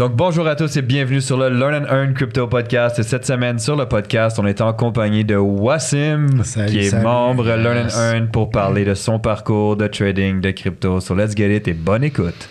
[0.00, 2.98] Donc bonjour à tous et bienvenue sur le Learn and Earn Crypto Podcast.
[2.98, 6.88] Et cette semaine sur le podcast, on est en compagnie de Wassim, Salut, qui est
[6.88, 7.04] salut.
[7.04, 11.00] membre Learn and Earn pour parler de son parcours de trading de crypto.
[11.00, 12.48] So let's get it et bonne écoute.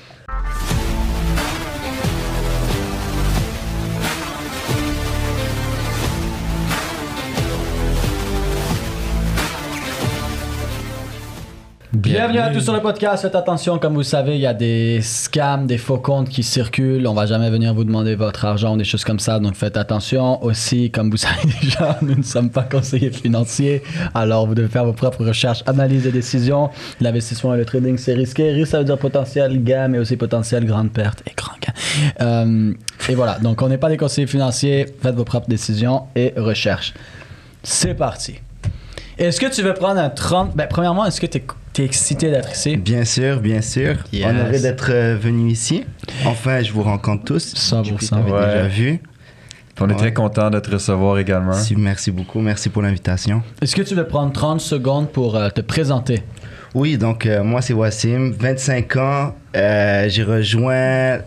[12.20, 13.22] Bienvenue à tous sur le podcast.
[13.22, 17.08] Faites attention, comme vous savez, il y a des scams, des faux comptes qui circulent.
[17.08, 19.40] On va jamais venir vous demander votre argent ou des choses comme ça.
[19.40, 20.44] Donc faites attention.
[20.44, 23.84] Aussi, comme vous savez déjà, nous ne sommes pas conseillers financiers.
[24.13, 26.72] Alors vous devez faire vos propres recherches, analyse et décisions.
[27.00, 28.52] L'investissement et le trading, c'est risqué.
[28.52, 31.74] Risque, ça veut dire potentiel gain, mais aussi potentiel grande perte et grand gain.
[32.20, 32.74] Euh,
[33.08, 33.40] et voilà.
[33.40, 34.88] Donc on n'est pas des conseillers financiers.
[35.02, 36.94] Faites vos propres décisions et recherches.
[37.63, 38.41] C'est parti.
[39.20, 40.55] Est-ce que tu veux prendre un 30...
[40.55, 42.77] Ben, premièrement, est-ce que tu es, excité d'être ici?
[42.77, 43.96] Bien sûr, bien sûr.
[44.14, 44.26] Yes.
[44.26, 45.84] Honoré d'être euh, venu ici.
[46.26, 47.54] Enfin, je vous rencontre tous.
[47.55, 48.00] 100%.
[48.02, 48.46] Je t'avais Ouais.
[48.46, 49.00] déjà vu.
[49.82, 49.98] On est Ouais.
[49.98, 51.54] très content de te recevoir également.
[51.54, 52.40] Si- merci beaucoup.
[52.41, 53.41] Merci pour l'invitation.
[53.62, 56.21] Est-ce que tu veux prendre 30 secondes pour euh, te présenter?
[56.76, 59.36] Oui, donc euh, moi c'est Wassim, 25 ans.
[59.55, 61.20] Euh, j'ai rejoint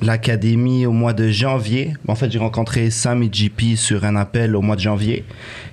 [0.00, 1.92] l'académie au mois de janvier.
[2.08, 5.24] En fait, j'ai rencontré Sam et JP sur un appel au mois de janvier.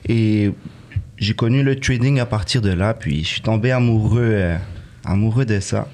[0.09, 0.51] Et
[1.17, 2.93] j'ai connu le trading à partir de là.
[2.93, 4.57] Puis je suis tombé amoureux, euh,
[5.03, 5.87] amoureux de ça.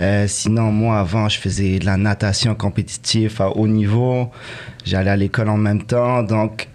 [0.00, 4.30] Euh, sinon, moi, avant, je faisais de la natation compétitive à haut niveau.
[4.84, 6.22] J'allais à l'école en même temps.
[6.22, 6.68] Donc,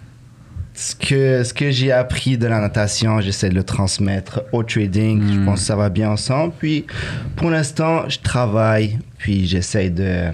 [0.74, 5.22] ce que, ce que j'ai appris de la natation, j'essaie de le transmettre au trading.
[5.32, 6.52] Je pense que ça va bien ensemble.
[6.58, 6.86] Puis,
[7.36, 8.98] pour l'instant, je travaille.
[9.18, 10.26] Puis, j'essaie de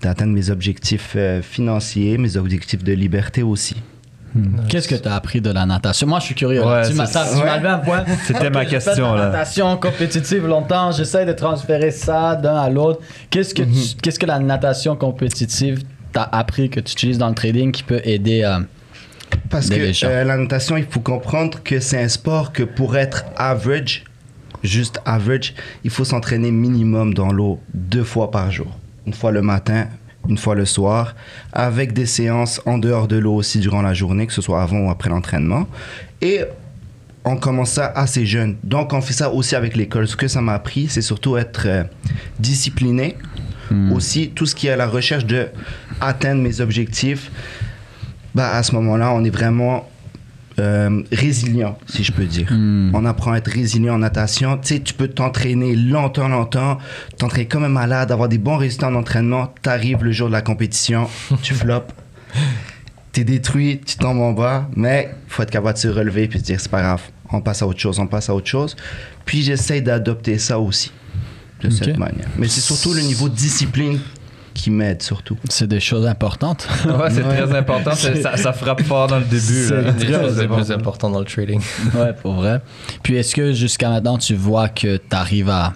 [0.00, 3.76] d'atteindre mes objectifs euh, financiers, mes objectifs de liberté aussi.
[4.68, 6.06] Qu'est-ce que tu as appris de la natation?
[6.06, 6.64] Moi, je suis curieux.
[6.64, 8.04] Ouais, tu m'as levé un point.
[8.26, 9.30] C'était ma Ok, j'ai fait question, de la là.
[9.30, 10.90] natation compétitive longtemps.
[10.92, 13.00] J'essaie de transférer ça d'un à l'autre.
[13.30, 13.72] Qu'est-ce que, Mhm.
[13.72, 17.82] tu- qu'est-ce que la natation compétitive t'a appris que tu utilises dans le trading qui
[17.84, 18.58] peut aider euh,
[19.50, 23.24] Parce que euh, la natation, il faut comprendre que c'est un sport que pour être
[23.36, 24.04] average,
[24.62, 28.68] juste average, il faut s'entraîner minimum dans l'eau deux fois par jour.
[29.06, 29.86] Une fois le matin,
[30.28, 31.14] une fois le soir,
[31.52, 34.78] avec des séances en dehors de l'eau aussi durant la journée, que ce soit avant
[34.86, 35.66] ou après l'entraînement.
[36.20, 36.40] Et
[37.24, 38.56] on commence ça assez jeune.
[38.62, 40.06] Donc on fait ça aussi avec l'école.
[40.06, 41.84] Ce que ça m'a appris, c'est surtout être euh,
[42.38, 43.16] discipliné.
[43.92, 45.48] Aussi, tout ce qui est à la recherche de
[46.00, 47.32] atteindre mes objectifs,
[48.34, 49.88] bah, à ce moment-là, on est vraiment
[50.58, 52.48] euh, résilient, si je peux dire.
[52.52, 54.56] On apprend à être résilient en natation.
[54.58, 56.78] Tu sais, tu peux t'entraîner longtemps, longtemps,
[57.18, 59.52] t'entraîner comme un malade, avoir des bons résultats en entraînement.
[59.62, 61.08] T'arrives le jour de la compétition,
[61.42, 61.92] tu floppes,
[63.12, 66.38] t'es détruit, tu tombes en bas, mais il faut être capable de se relever puis
[66.38, 68.76] se dire, c'est pas grave, on passe à autre chose, on passe à autre chose.
[69.24, 70.92] Puis j'essaie d'adopter ça aussi,
[71.62, 72.28] de cette manière.
[72.38, 73.98] Mais c'est surtout le niveau de discipline
[74.54, 75.36] qui m'aide surtout.
[75.50, 76.66] C'est des choses importantes.
[76.86, 77.90] Ouais, c'est très important.
[77.94, 79.40] C'est- Ça, ça frappe fort dans le début.
[79.40, 81.60] C'est Des choses les plus importantes dans le trading.
[81.94, 82.60] ouais, pour vrai.
[83.02, 85.74] Puis est-ce que jusqu'à maintenant, tu vois que tu arrives à,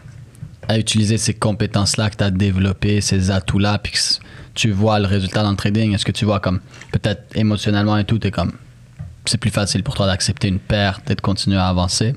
[0.69, 3.99] à utiliser ces compétences-là que tu as développées, ces atouts-là, puis que
[4.55, 5.95] tu vois le résultat dans le trading?
[5.95, 6.61] Est-ce que tu vois comme,
[6.93, 8.53] peut-être émotionnellement et tout, t'es comme,
[9.25, 12.15] c'est plus facile pour toi d'accepter une perte et de continuer à avancer?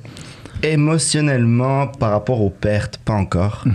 [0.63, 3.65] Émotionnellement, par rapport aux pertes, pas encore.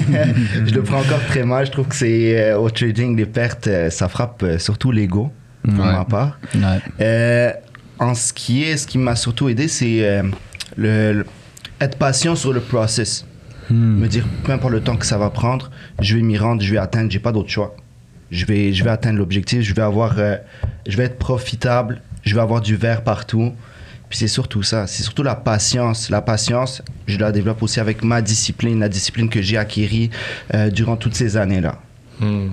[0.66, 1.66] je le prends encore très mal.
[1.66, 5.32] Je trouve que c'est euh, au trading, les pertes, euh, ça frappe euh, surtout l'ego,
[5.64, 5.92] pour Ouais.
[5.92, 6.38] ma part.
[6.54, 7.54] Ouais.
[7.98, 10.20] En ce qui est, ce qui m'a surtout aidé, c'est
[10.76, 11.26] le, le-
[11.80, 13.24] être patient sur le process.
[13.70, 15.70] Me dire, peu importe le temps que ça va prendre,
[16.00, 17.74] je vais m'y rendre, je vais atteindre, j'ai pas d'autre choix.
[18.30, 20.16] Je vais, je vais atteindre l'objectif, je vais avoir,
[20.86, 23.52] je vais être profitable, je vais avoir du verre partout.
[24.08, 26.10] Puis c'est surtout ça, c'est surtout la patience.
[26.10, 30.10] La patience, je la développe aussi avec ma discipline, la discipline que j'ai acquérie
[30.54, 31.78] euh, durant toutes ces années-là.
[32.20, 32.48] Hmm.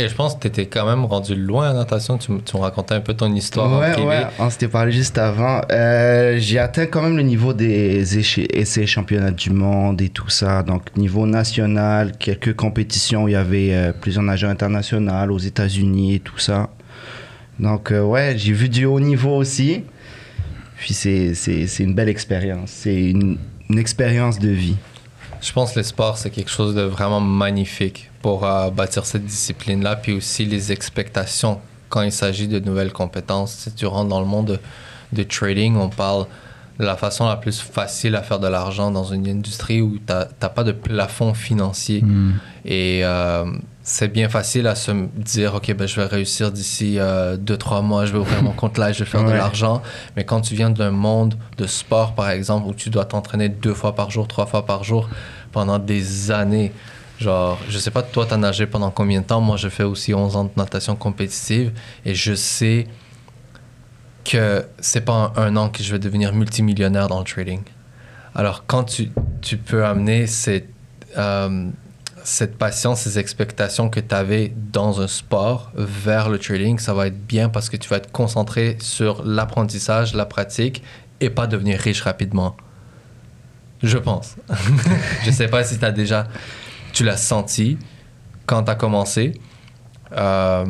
[0.00, 2.18] Et je pense que tu étais quand même rendu loin en natation.
[2.18, 4.06] Tu, tu racontais un peu ton histoire en Ouais, privé.
[4.06, 5.60] ouais, on s'était parlé juste avant.
[5.72, 8.16] Euh, j'ai atteint quand même le niveau des
[8.56, 10.62] essais championnats du monde et tout ça.
[10.62, 16.14] Donc, niveau national, quelques compétitions où il y avait euh, plusieurs nageurs internationaux aux États-Unis
[16.14, 16.68] et tout ça.
[17.58, 19.82] Donc, euh, ouais, j'ai vu du haut niveau aussi.
[20.78, 22.70] Puis, c'est c'est- c'est une belle expérience.
[22.70, 23.38] C'est une,
[23.68, 24.76] une expérience de vie.
[25.40, 29.24] Je pense que le sport, c'est quelque chose de vraiment magnifique pour euh, bâtir cette
[29.24, 33.52] discipline-là, puis aussi les expectations quand il s'agit de nouvelles compétences.
[33.54, 34.58] Si tu rentres dans le monde de,
[35.12, 36.26] de trading, on parle
[36.80, 40.12] de la façon la plus facile à faire de l'argent dans une industrie où tu
[40.12, 42.02] n'as pas de plafond financier.
[42.02, 42.32] Hmm.
[42.64, 43.44] Et euh,
[43.88, 47.80] c'est bien facile à se dire, OK, ben, je vais réussir d'ici euh, deux, trois
[47.80, 49.80] mois, je vais ouvrir mon compte là, je vais faire de l'argent.
[50.14, 53.72] Mais quand tu viens d'un monde de sport, par exemple, où tu dois t'entraîner deux
[53.72, 55.08] fois par jour, trois fois par jour
[55.52, 56.72] pendant des années,
[57.18, 59.40] Genre, je sais pas, toi, t'as nagé pendant combien de temps?
[59.40, 61.72] Moi, je fais aussi 11 ans de natation compétitive
[62.04, 62.86] et je sais
[64.24, 67.62] que c'est pas en un an que je vais devenir multimillionnaire dans le trading.
[68.36, 69.10] Alors, quand tu,
[69.42, 70.68] tu peux amener cette,
[71.16, 71.70] euh,
[72.28, 77.06] cette patience, ces expectations que tu avais dans un sport vers le trading, ça va
[77.06, 80.82] être bien parce que tu vas être concentré sur l'apprentissage, la pratique
[81.20, 82.54] et pas devenir riche rapidement.
[83.82, 84.36] Je pense.
[85.24, 86.28] je sais pas si tu as déjà,
[86.92, 87.78] tu l'as senti
[88.44, 89.32] quand tu as commencé,
[90.12, 90.66] euh,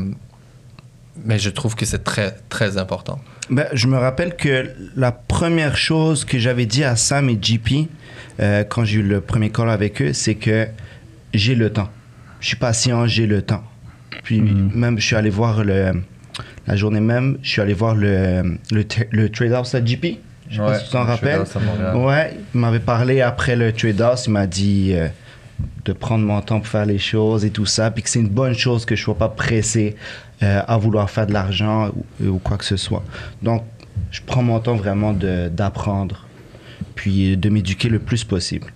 [1.24, 3.18] mais je trouve que c'est très, très important.
[3.50, 7.88] Ben, je me rappelle que la première chose que j'avais dit à Sam et JP
[8.38, 10.68] euh, quand j'ai eu le premier call avec eux, c'est que
[11.34, 11.88] j'ai le temps.
[12.40, 13.64] Je suis patient, j'ai le temps.
[14.22, 14.70] Puis Mhm.
[14.74, 15.92] même, je suis allé voir le,
[16.66, 20.04] la journée même, je suis allé voir le, le, le trade house à JP.
[20.50, 21.40] Je sais pas si tu t'en rappelles.
[22.06, 25.08] Ouais, il m'avait parlé après le trade house, il m'a dit euh,
[25.84, 28.28] de prendre mon temps pour faire les choses et tout ça, puis que c'est une
[28.30, 29.94] bonne chose que je sois pas pressé
[30.42, 31.90] euh, à vouloir faire de l'argent
[32.20, 33.04] ou, ou quoi que ce soit.
[33.42, 33.64] Donc,
[34.10, 36.26] je prends mon temps vraiment d'apprendre,
[36.94, 38.68] puis de m'éduquer le plus possible.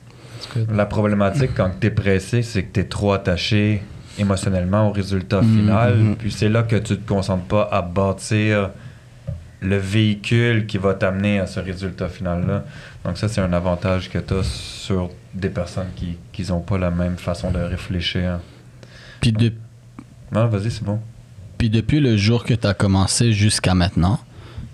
[0.75, 3.83] La problématique quand tu es pressé, c'est que tu es trop attaché
[4.19, 5.97] émotionnellement au résultat final.
[5.97, 6.17] Mhm.
[6.17, 8.71] Puis c'est là que tu te concentres pas à bâtir
[9.61, 12.65] le véhicule qui va t'amener à ce résultat final-là.
[13.05, 16.91] Donc ça, c'est un avantage que tu as sur des personnes qui n'ont pas la
[16.91, 18.41] même façon de réfléchir.
[19.21, 19.53] Puis, de-
[20.33, 20.99] Non, vas-y, c'est bon.
[21.59, 24.19] puis depuis le jour que tu as commencé jusqu'à maintenant,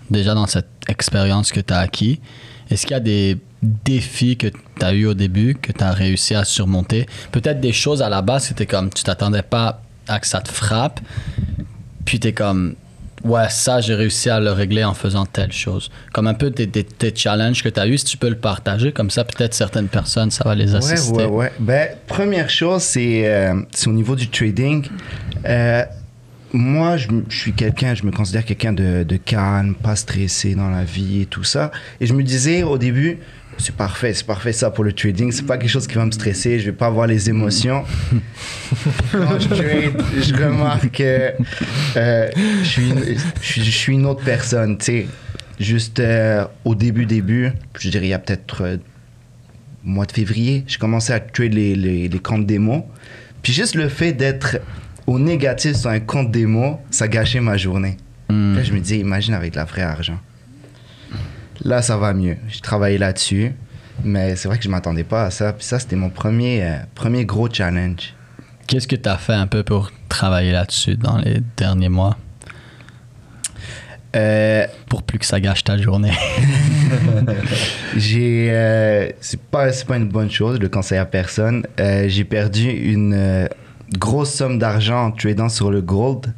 [0.09, 2.19] déjà dans cette expérience que tu as acquis,
[2.69, 5.91] est-ce qu'il y a des défis que tu as eu au début, que tu as
[5.91, 7.05] réussi à surmonter?
[7.31, 10.49] Peut-être des choses à la base, c'était comme tu t'attendais pas à que ça te
[10.51, 10.99] frappe,
[12.05, 12.75] puis tu es comme,
[13.23, 15.91] ouais, ça, j'ai réussi à le régler en faisant telle chose.
[16.13, 18.37] Comme un peu tes, tes- tes challenges que tu as eu, si tu peux le
[18.37, 21.11] partager, comme ça, peut-être certaines personnes, ça va les assister.
[21.11, 21.51] Ouais, ouais, ouais.
[21.59, 24.87] Ben, première chose, c'est euh, au niveau du trading.
[25.45, 25.83] Euh,
[26.53, 30.83] moi, je, suis quelqu'un, je me considère quelqu'un de, de calme, pas stressé dans la
[30.83, 31.71] vie et tout ça.
[31.99, 33.19] Et je me disais au début,
[33.59, 35.31] c'est parfait, c'est parfait ça pour le trading.
[35.31, 37.83] C'est pas quelque chose qui va me stresser, je vais pas avoir les émotions.
[39.11, 41.33] Quand je trade, je remarque que
[41.97, 42.29] euh,
[42.63, 43.03] je, suis une,
[43.41, 45.07] je, suis, je suis une autre personne, tu sais.
[45.59, 48.77] Juste euh, au début, début, je dirais il y a peut-être euh,
[49.83, 52.85] mois de février, j'ai commencé à trade les, les, les comptes démo.
[53.41, 54.57] Puis juste le fait d'être
[55.09, 57.97] au négatif sur un compte démo, ça gâchait ma journée.
[58.29, 58.55] Hmm.
[58.55, 60.19] Là, je me dis, imagine avec de la vraie argent.
[61.61, 62.37] Là, ça va mieux.
[62.47, 63.53] J'ai travaillé là-dessus.
[64.03, 65.51] Mais c'est vrai que je m'attendais pas à ça.
[65.51, 68.13] Puis ça, c'était mon premier, euh, premier gros challenge.
[68.67, 72.15] Qu'est-ce que tu as fait un peu pour travailler là-dessus dans les derniers mois?
[74.15, 76.13] Euh, pour plus que ça gâche ta journée.
[77.97, 82.23] j'ai euh, c'est pas pas une bonne chose je le conseille à personne Euh, j'ai
[82.23, 83.47] perdu une
[83.97, 86.33] grosse somme d'argent en tradant sur le gold.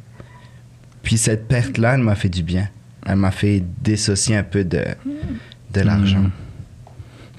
[1.02, 2.68] Puis cette perte là elle m'a fait du bien.
[3.06, 4.84] Elle m'a fait dissocier un peu de
[5.72, 6.20] de l'argent.
[6.20, 6.30] Mhm.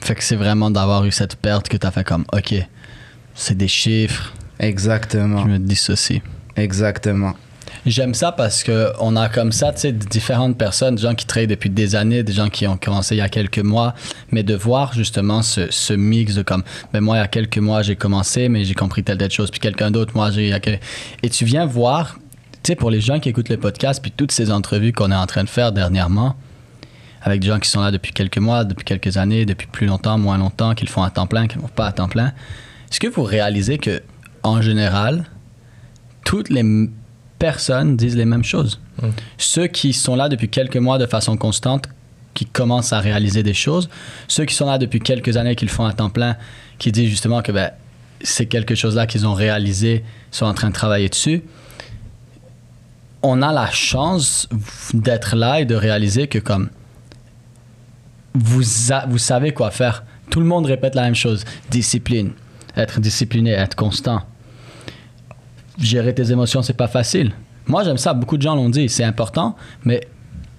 [0.02, 2.56] fait que c'est vraiment d'avoir eu cette perte que tu as fait comme, OK,
[3.36, 5.44] c'est des chiffres, exactement.
[5.44, 6.22] Je me dissocie.
[6.56, 7.36] exactement
[7.86, 11.26] J'aime ça parce que on a comme ça, tu sais, différentes personnes, des gens qui
[11.26, 13.94] travaillent depuis des années, des gens qui ont commencé il y a quelques mois,
[14.32, 16.64] mais de voir justement ce, ce mix de comme,
[16.94, 19.52] ben moi il y a quelques mois j'ai commencé, mais j'ai compris telle telle chose,
[19.52, 20.58] puis quelqu'un d'autre, moi j'ai,
[21.24, 22.20] et tu viens voir,
[22.64, 25.16] tu sais, pour les gens qui écoutent le podcast, puis toutes ces entrevues qu'on est
[25.16, 26.38] en train de faire dernièrement,
[27.22, 30.18] avec des gens qui sont là depuis quelques mois, depuis quelques années, depuis plus longtemps,
[30.18, 32.32] moins longtemps, qui le font à temps plein, qui ne font pas à temps plein.
[32.90, 34.02] Est-ce que vous réalisez que,
[34.44, 35.26] en général,
[36.24, 36.64] toutes les
[37.48, 38.80] personnes disent les mêmes choses?
[39.02, 39.08] Mm.
[39.38, 41.86] Ceux qui sont là depuis quelques mois de façon constante,
[42.34, 43.90] qui commencent à réaliser des choses,
[44.30, 46.38] ceux qui sont là depuis quelques années, qui le font à temps plein,
[46.80, 47.72] qui disent justement que ben,
[48.22, 51.44] c'est quelque chose-là qu'ils ont réalisé, sont en train de travailler dessus.
[53.22, 54.48] On a la chance
[54.94, 56.70] d'être là et de réaliser que comme
[58.34, 60.04] vous, a- vous savez quoi faire.
[60.30, 61.44] Tout le monde répète la même chose.
[61.70, 62.32] Discipline.
[62.76, 64.22] Être discipliné, être constant.
[65.80, 67.32] Gérer tes émotions, c'est pas facile.
[67.66, 68.14] Moi, j'aime ça.
[68.14, 68.90] Beaucoup de gens l'ont dit.
[68.90, 70.08] C'est important, mais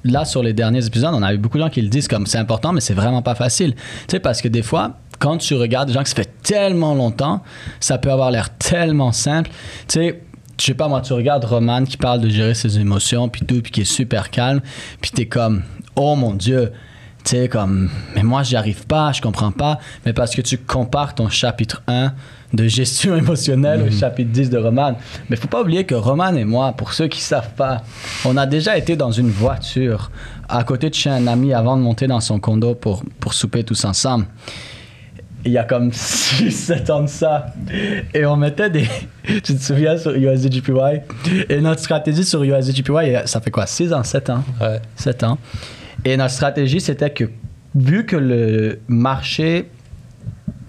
[0.04, 2.26] là, sur les derniers épisodes, on a eu beaucoup de gens qui le disent comme
[2.26, 3.74] c'est important, mais c'est vraiment pas facile.
[3.74, 6.94] Tu sais, parce que des fois, quand tu regardes des gens qui ça fait tellement
[6.94, 7.42] longtemps,
[7.80, 9.50] ça peut avoir l'air tellement simple.
[9.88, 10.22] Tu sais,
[10.58, 13.60] je sais pas, moi, tu regardes Roman qui parle de gérer ses émotions, puis tout,
[13.60, 14.60] puis qui est super calme,
[15.00, 15.62] puis t'es comme,
[15.96, 16.72] oh mon Dieu,
[17.24, 20.58] tu sais, comme, mais moi, j'y arrive pas, je comprends pas, mais parce que tu
[20.58, 22.12] compares ton chapitre 1
[22.54, 24.96] de gestion émotionnelle au chapitre 10 de Roman.
[25.28, 27.82] Mais faut pas oublier que Roman et moi, pour ceux qui savent pas,
[28.24, 30.10] on a déjà été dans une voiture
[30.48, 33.64] à côté de chez un ami avant de monter dans son condo pour, pour souper
[33.64, 34.26] tous ensemble.
[35.44, 37.46] il y a comme 6-7 ans de ça.
[38.12, 38.88] Et on mettait des.
[39.24, 41.00] tu te souviens sur USDGPY
[41.48, 43.66] Et notre stratégie sur USDGPY, ça fait quoi?
[43.66, 44.44] 6 ans 7 ans?
[44.60, 44.80] Ouais.
[44.96, 45.38] 7 ans.
[46.04, 47.24] Et notre stratégie, c'était que
[47.74, 49.70] vu que le marché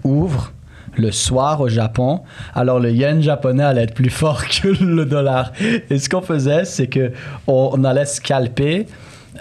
[0.02, 0.52] ouvre
[0.98, 2.20] le soir au Japon,
[2.54, 5.52] alors le yen japonais allait être plus fort que le dollar.
[5.90, 7.12] Et ce qu'on faisait, c'est que
[7.46, 8.86] on, on allait scalper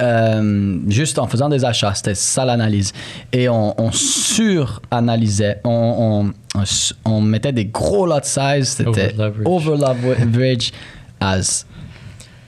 [0.01, 1.93] euh, juste en faisant des achats.
[1.93, 2.93] C'était ça l'analyse.
[3.31, 5.61] Et on, on suranalysait.
[5.63, 6.31] On,
[7.05, 8.69] on, mettait des gros lot size.
[8.69, 10.71] C'était over leverage
[11.19, 11.65] as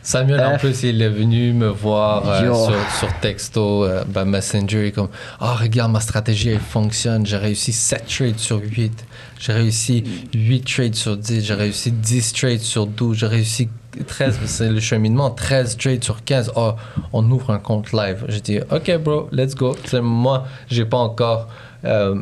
[0.07, 0.61] Samuel, en F.
[0.61, 4.83] plus, il est venu me voir euh, sur, sur texto, euh, ben, Messenger.
[4.83, 5.09] Il est comme
[5.41, 7.25] Ah, regarde, ma stratégie, elle fonctionne.
[7.25, 9.05] J'ai réussi 7 trades sur 8.
[9.37, 11.43] J'ai réussi 8 trades sur 10.
[11.43, 13.17] J'ai réussi 10 trades sur 12.
[13.17, 13.67] J'ai réussi
[14.07, 14.39] 13.
[14.45, 15.29] C'est le cheminement.
[15.29, 16.53] 13 trades sur 15.
[16.55, 16.71] Oh,
[17.11, 18.23] on ouvre un compte live.
[18.29, 19.75] J'ai dit Ok, bro, let's go.
[19.83, 21.49] Sais, moi, j'ai pas encore.
[21.83, 22.15] euh,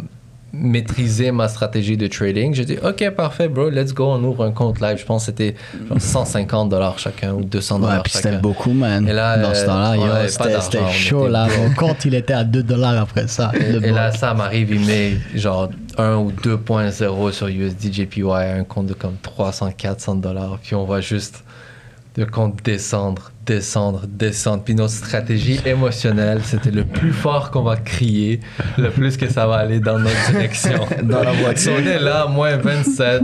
[0.58, 2.54] maîtrisé ma stratégie de trading.
[2.54, 4.98] J'ai dit, OK, parfait, bro, let's go, on ouvre un compte live.
[4.98, 5.56] Je pense que c'était
[5.90, 9.08] genre 150 dollars chacun ou 200 Ouais, dollars puis c'était beaucoup, man.
[9.08, 11.48] Et là, dans ce temps-là, euh, ouais, pas c'était chaud, là.
[11.58, 13.52] Mon compte, il était à 2 dollars après ça.
[13.54, 18.64] le Et là, ça m'arrive, il met genre 1 ou 2.0 sur USD JPY, un
[18.64, 20.60] compte de comme 300, 400 dollars.
[20.64, 21.44] Puis on va juste
[22.18, 24.64] le compte descendre, descendre, descendre.
[24.64, 28.40] Puis notre stratégie émotionnelle, c'était le plus fort qu'on va crier,
[28.78, 30.80] le plus que ça va aller dans notre direction.
[31.04, 31.74] Dans la voiture.
[31.82, 33.24] On est là, moins 27, en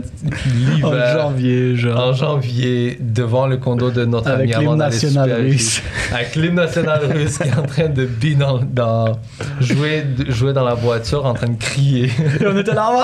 [0.92, 1.20] l'hiver.
[1.20, 2.00] janvier, genre.
[2.10, 5.82] En janvier, devant le condo de notre Avec ami d'aller national russe.
[6.14, 9.20] Avec l'hymne national russe qui est en train de dans, dans-
[9.60, 12.06] jouer, jouer dans la voiture, en train de crier.
[12.40, 12.92] Et on était là.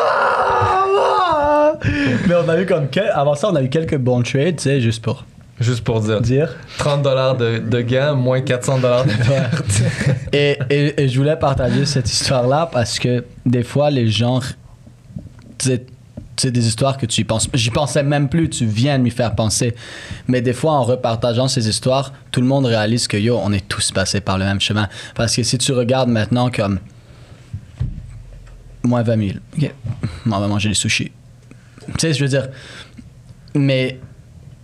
[0.59, 0.85] Ah,
[1.33, 1.73] ah.
[2.27, 2.87] Mais on a eu comme.
[2.89, 5.25] quel- Avant ça, on a eu quelques bons trades, tu sais, juste pour
[5.59, 6.21] Juste pour dire.
[6.21, 6.55] dire.
[6.77, 9.81] 30 dollars de, de gain, moins 400 dollars de perte.
[10.33, 14.39] Et, et- et je voulais partager cette histoire-là parce que des fois, les gens.
[15.59, 17.49] C'est des histoires que tu y penses.
[17.55, 19.73] J'y pensais même plus, tu viens de m'y faire penser.
[20.27, 23.67] Mais des fois, en repartageant ces histoires, tout le monde réalise que yo, on est
[23.67, 24.87] tous passés par le même chemin.
[25.15, 26.77] Parce que si tu regardes maintenant comme.
[28.83, 29.39] Moins 20 000.
[29.57, 29.71] Ok.
[30.27, 31.11] On va manger des sushis.
[31.87, 32.49] Tu sais, je veux dire?
[33.55, 33.99] Mais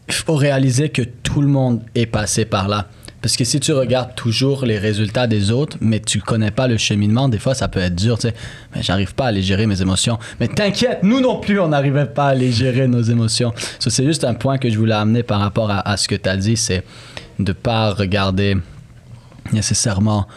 [0.09, 2.87] faut réaliser que tout le monde est passé par là.
[3.23, 6.75] Parce que si tu regardes toujours les résultats des autres, mais tu connais pas le
[6.75, 8.33] cheminement, des fois ça peut être dur, tu sais.
[8.75, 10.19] Mais j'arrive pas à les gérer mes émotions.
[10.41, 13.53] Mais t'inquiète, nous non plus, on n'arrivait pas à les gérer nos émotions.
[13.79, 16.27] So, c'est juste un point que je voulais amener par rapport à, ce que tu
[16.27, 16.83] as dit, c'est
[17.39, 18.57] de pas regarder
[19.53, 20.27] nécessairement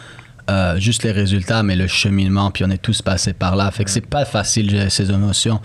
[0.49, 3.69] euh, juste les résultats, mais le cheminement, puis on est tous passés par là.
[3.71, 5.59] Fait que c'est pas facile gérer ses émotions.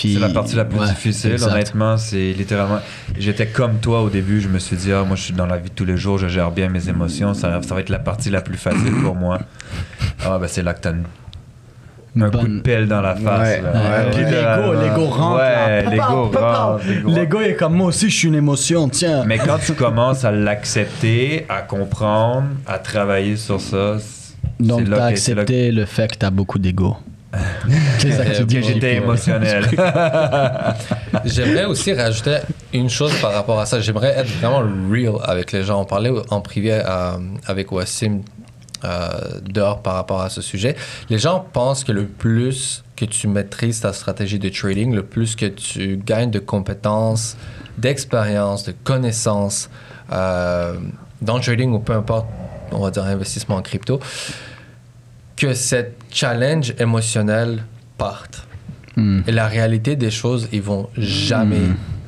[0.00, 1.50] Puis, C'est la partie la plus ouais, difficile, exact.
[1.50, 1.96] honnêtement.
[1.96, 2.78] C'est littéralement.
[3.18, 4.40] J'étais comme toi au début.
[4.40, 6.18] Je me suis dit, ah, moi, je suis dans la vie de tous les jours,
[6.18, 7.34] je gère bien mes émotions.
[7.34, 9.40] Ça, ça va être la partie la plus facile pour moi.
[10.24, 11.04] Ah, ben, c'est là que t'as une-
[12.22, 13.40] un coup de pelle dans la face.
[13.48, 13.72] Ouais, là.
[13.72, 15.36] ouais, Puis l'ego, l'ego rentre.
[15.38, 16.84] Ouais, l'ego rentre.
[17.14, 19.24] l'ego est comme moi aussi, je suis une émotion, tiens.
[19.26, 24.96] Mais quand tu commences à l'accepter, à comprendre, à travailler sur ça, c'est Donc, t'as
[24.96, 26.96] que- accepté le fait que t'as beaucoup d'ego.
[27.30, 29.66] Que j'étais émotionnel.
[31.24, 32.38] J'aimerais aussi rajouter
[32.72, 33.80] une chose par rapport à ça.
[33.80, 35.82] J'aimerais être vraiment real avec les gens.
[35.82, 38.22] On parlait en privé euh, avec Wassim
[38.84, 40.76] euh, dehors par rapport à ce sujet.
[41.10, 45.36] Les gens pensent que le plus que tu maîtrises ta stratégie de trading, le plus
[45.36, 47.36] que tu gagnes de compétences,
[47.76, 49.68] d'expérience, de connaissances
[50.12, 50.74] euh,
[51.22, 52.26] dans le trading ou peu importe,
[52.72, 54.00] on va dire investissement en crypto,
[55.38, 57.62] que cette challenge émotionnel
[57.96, 58.46] parte.
[58.96, 59.20] Hmm.
[59.26, 61.60] Et la réalité des choses, ils vont jamais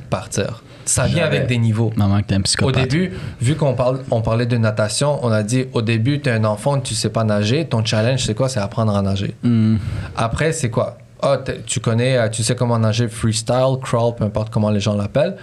[0.09, 0.63] partir.
[0.85, 1.93] Ça vient avec des niveaux.
[1.95, 2.19] Maman,
[2.63, 6.29] Au début, vu qu'on parle, on parlait de natation, on a dit au début, tu
[6.29, 8.49] es un enfant, tu sais pas nager, ton challenge, c'est quoi?
[8.49, 9.35] C'est apprendre à nager.
[9.43, 9.77] Hmm.
[10.17, 10.97] Après, c'est quoi?
[11.45, 14.95] T'es- tu connais, euh, tu sais comment nager freestyle, crawl, peu importe comment les gens
[14.95, 15.37] l'appellent.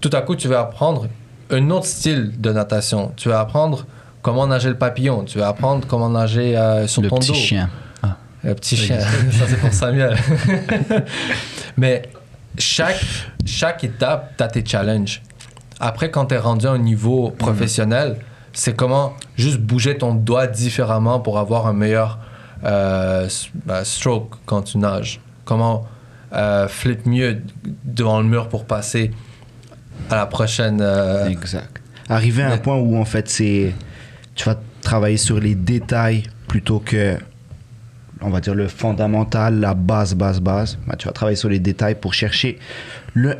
[0.00, 1.08] Tout à coup, tu vas apprendre
[1.50, 3.12] un autre style de natation.
[3.16, 3.84] Tu vas apprendre
[4.26, 5.22] comment nager le papillon.
[5.22, 7.34] Tu vas apprendre comment nager euh, sur Le ton petit dos.
[7.34, 7.70] chien.
[8.42, 8.98] Le petit chien,
[9.30, 10.16] ça c'est pour Samuel.
[11.76, 12.02] Mais
[12.58, 13.04] chaque,
[13.44, 15.22] chaque étape, tu as tes challenges.
[15.78, 18.16] Après, quand tu es rendu à un niveau professionnel,
[18.52, 22.18] c'est comment juste bouger ton doigt différemment pour avoir un meilleur
[22.64, 23.28] euh,
[23.64, 25.20] bah, stroke quand tu nages.
[25.44, 25.86] Comment
[26.32, 27.42] euh, flip mieux
[27.84, 29.12] devant le mur pour passer
[30.10, 30.80] à la prochaine.
[30.82, 31.80] euh, Exact.
[32.08, 33.74] Arriver à un point où en fait c'est
[34.36, 37.16] tu vas travailler sur les détails plutôt que
[38.20, 40.78] on va dire le fondamental, la base, base, base.
[40.86, 42.58] Ben, tu vas travailler sur les détails pour chercher
[43.14, 43.36] le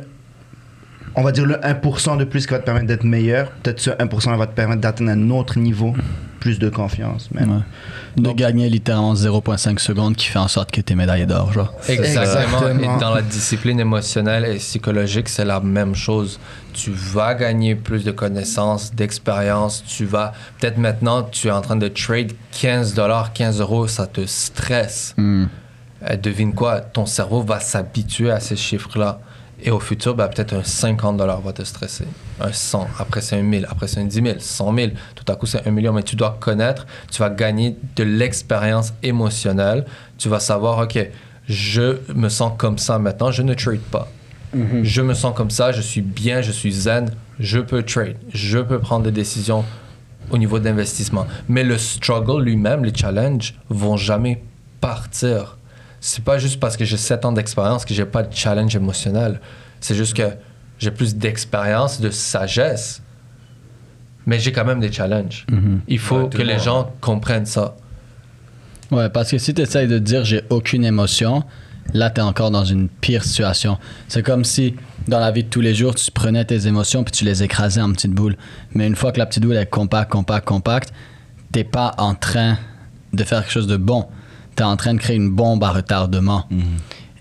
[1.15, 3.49] on va dire le 1% de plus qui va te permettre d'être meilleur.
[3.63, 5.95] Peut-être ce 1% va te permettre d'atteindre un autre niveau
[6.39, 7.29] plus de confiance.
[7.31, 7.51] même.
[7.51, 8.23] Ouais.
[8.23, 11.73] De gagner littéralement 0,5 secondes qui fait en sorte que t'es médaillé d'or, genre.
[11.87, 12.23] Exactement.
[12.23, 12.97] Exactement.
[12.97, 16.39] Et dans la discipline émotionnelle et psychologique, c'est la même chose.
[16.73, 19.83] Tu vas gagner plus de connaissances, d'expérience.
[19.85, 24.07] Tu vas, peut-être maintenant, tu es en train de trade 15 dollars, 15 euros, ça
[24.07, 25.13] te stresse.
[25.17, 25.45] Hmm.
[26.09, 29.19] Euh, devine quoi, ton cerveau va s'habituer à ces chiffres-là.
[29.63, 32.05] Et au futur, ben, peut-être un 50 dollars va te stresser.
[32.39, 35.35] Un 100, après c'est un 1000, après c'est un 10 000, 100 000, tout à
[35.35, 35.93] coup c'est un million.
[35.93, 39.85] Mais tu dois connaître, tu vas gagner de l'expérience émotionnelle.
[40.17, 40.99] Tu vas savoir, OK,
[41.47, 44.07] je me sens comme ça maintenant, je ne trade pas.
[44.83, 48.59] Je me sens comme ça, je suis bien, je suis zen, je peux trade, je
[48.59, 49.65] peux prendre des décisions
[50.29, 51.27] au niveau d'investissement.
[51.47, 54.43] Mais le struggle lui-même, les challenges, vont jamais
[54.81, 55.57] partir.
[55.99, 59.39] C'est pas juste parce que j'ai 7 ans d'expérience que j'ai pas de challenge émotionnel.
[59.79, 60.29] C'est juste que
[60.79, 63.01] j'ai plus d'expérience, de sagesse,
[64.25, 65.45] mais j'ai quand même des challenges.
[65.49, 65.81] Mhm.
[65.87, 67.75] Il faut Ouais, que le les gens comprennent ça.
[68.91, 71.43] Ouais, parce que si tu essayes de dire j'ai aucune émotion,
[71.93, 73.77] là, tu es encore dans une pire situation.
[74.07, 74.75] C'est comme si,
[75.07, 77.81] dans la vie de tous les jours, tu prenais tes émotions puis tu les écrasais
[77.81, 78.37] en petites boules.
[78.73, 80.93] Mais une fois que la petite boule est compacte, compacte, compacte,
[81.51, 82.57] t'es pas en train
[83.13, 84.05] de faire quelque chose de bon.
[84.57, 86.45] Tu es en train de créer une bombe à retardement.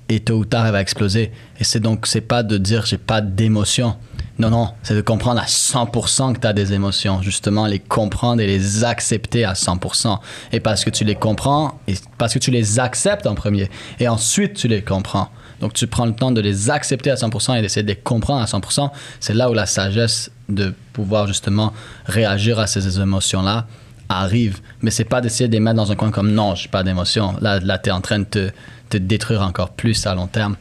[0.08, 1.32] Et tôt ou tard, elle va exploser.
[1.60, 3.96] Et c'est donc, c'est pas de dire j'ai pas d'émotion.
[4.38, 7.22] Non, non, c'est de comprendre à 100% que tu as des émotions.
[7.22, 10.18] Justement, les comprendre et les accepter à 100%.
[10.52, 14.08] Et parce que tu les comprends, et parce que tu les acceptes en premier, et
[14.08, 15.28] ensuite tu les comprends.
[15.60, 18.42] Donc tu prends le temps de les accepter à 100% et d'essayer de les comprendre
[18.42, 18.90] à 100%.
[19.20, 21.72] C'est là où la sagesse de pouvoir justement
[22.04, 23.66] réagir à ces émotions-là
[24.08, 24.60] arrive.
[24.82, 27.34] Mais c'est pas d'essayer de les mettre dans un coin comme non, j'ai pas d'émotion.
[27.40, 28.50] Là, là tu es en train de te,
[28.90, 30.56] te détruire encore plus à long terme.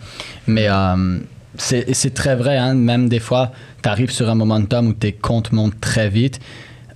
[0.48, 1.20] Mais euh,
[1.58, 5.52] c'est très vrai, hein, même des fois, tu arrives sur un momentum où tes comptes
[5.52, 6.40] montent très vite.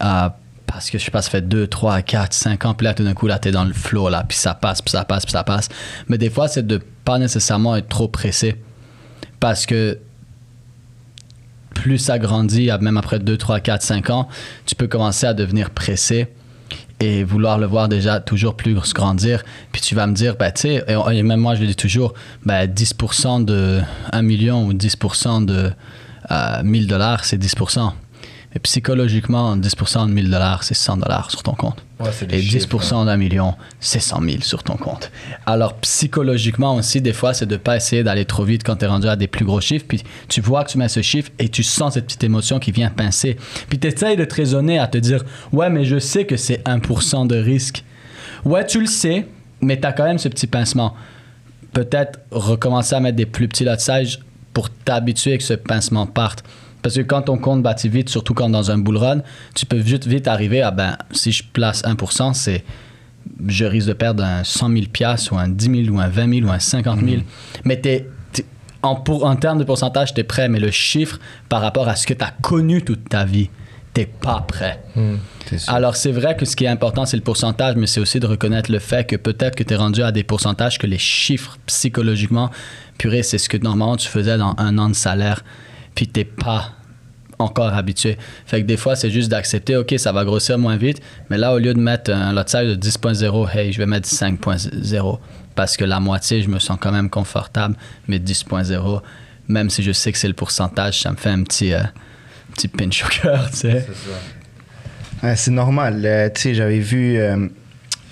[0.03, 0.29] euh,
[0.65, 3.03] parce que je sais pas, ça fait 2, 3, 4, 5 ans, puis là tout
[3.03, 5.31] d'un coup, là, t'es dans le flow, là, puis ça passe, puis ça passe, puis
[5.31, 5.67] ça passe.
[6.07, 8.55] Mais des fois, c'est de pas nécessairement être trop pressé.
[9.39, 9.97] Parce que
[11.73, 14.27] plus ça grandit, même après 2, 3, 4, 5 ans,
[14.67, 16.27] tu peux commencer à devenir pressé
[16.99, 19.43] et vouloir le voir déjà toujours plus grandir.
[19.71, 21.75] Puis tu vas me dire, ben, tu sais, et, et même moi je le dis
[21.75, 22.13] toujours,
[22.45, 23.79] ben, 10% de
[24.11, 25.71] 1 million ou 10% de
[26.31, 27.91] euh, 1000 dollars, c'est 10%.
[28.53, 31.83] Mais psychologiquement, 10% de 1000 dollars, c'est 100 dollars sur ton compte.
[31.99, 33.05] Ouais, Et chiffres, 10% hein.
[33.05, 35.11] d'un million, c'est 100 000 sur ton compte.
[35.45, 38.87] Alors, psychologiquement aussi, des fois, c'est de pas essayer d'aller trop vite quand tu es
[38.87, 39.85] rendu à des plus gros chiffres.
[39.87, 42.71] Puis tu vois que tu mets ce chiffre et tu sens cette petite émotion qui
[42.71, 43.37] vient pincer.
[43.67, 46.65] Puis tu essayes de te raisonner à te dire Ouais, mais je sais que c'est
[46.67, 47.83] 1% de risque.
[48.45, 49.27] Ouais, tu le sais,
[49.61, 50.95] mais tu as quand même ce petit pincement.
[51.71, 54.17] Peut-être recommencer à mettre des plus petits lot size
[54.53, 56.43] pour t'habituer que ce pincement parte.
[56.81, 59.21] Parce que quand ton compte bâtit vite, surtout quand dans un bull run,
[59.55, 62.63] tu peux vite, vite arriver à, ben, si je place 1%, c'est
[63.47, 66.33] je risque de perdre un 100 000 piastres, ou un 10 000 ou un 20
[66.39, 67.21] 000 ou un 50 000.
[67.65, 68.45] Mais t'es, t'es-
[68.81, 71.95] en, pour, en termes de pourcentage, tu es prêt, mais le chiffre par rapport à
[71.95, 73.49] ce que tu as connu toute ta vie,
[73.93, 74.81] t'es pas prêt.
[75.57, 75.73] Sûr.
[75.73, 78.25] Alors, c'est vrai que ce qui est important, c'est le pourcentage, mais c'est aussi de
[78.27, 81.57] reconnaître le fait que peut-être que tu es rendu à des pourcentages que les chiffres
[81.65, 82.49] psychologiquement,
[82.97, 85.43] purée, c'est ce que normalement tu faisais dans un an de salaire,
[85.99, 86.71] puis t'es pas
[87.39, 88.17] encore habitué.
[88.45, 91.53] Fait que des fois, c'est juste d'accepter, OK, ça va grossir moins vite, mais là,
[91.53, 95.19] au lieu de mettre un lot size de 10.0, hey, je vais mettre 5.0
[95.55, 97.75] parce que la moitié, je me sens quand même confortable,
[98.07, 99.01] mais 10.0,
[99.49, 101.81] même si je sais que c'est le pourcentage, ça me fait un petit, euh,
[102.55, 103.85] petit pinch au cœur, tu sais.
[103.85, 105.27] C'est ça.
[105.27, 106.01] Ouais, c'est normal.
[106.05, 107.45] Euh, tu sais, j'avais vu euh,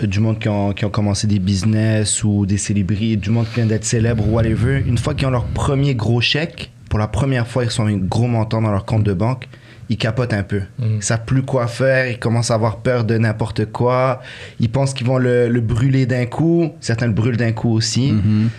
[0.01, 3.55] du monde qui ont, qui ont commencé des business ou des célébrités, du monde qui
[3.55, 4.83] vient d'être célèbre ou whatever.
[4.85, 7.97] Une fois qu'ils ont leur premier gros chèque, pour la première fois, ils reçoivent un
[7.97, 9.47] gros montant dans leur compte de banque,
[9.89, 10.61] ils capotent un peu.
[10.79, 14.21] Ils savent plus quoi faire, ils commencent à avoir peur de n'importe quoi.
[14.59, 16.73] Ils pensent qu'ils vont le, le brûler d'un coup.
[16.81, 18.11] Certains le brûlent d'un coup aussi.
[18.11, 18.49] Mhm.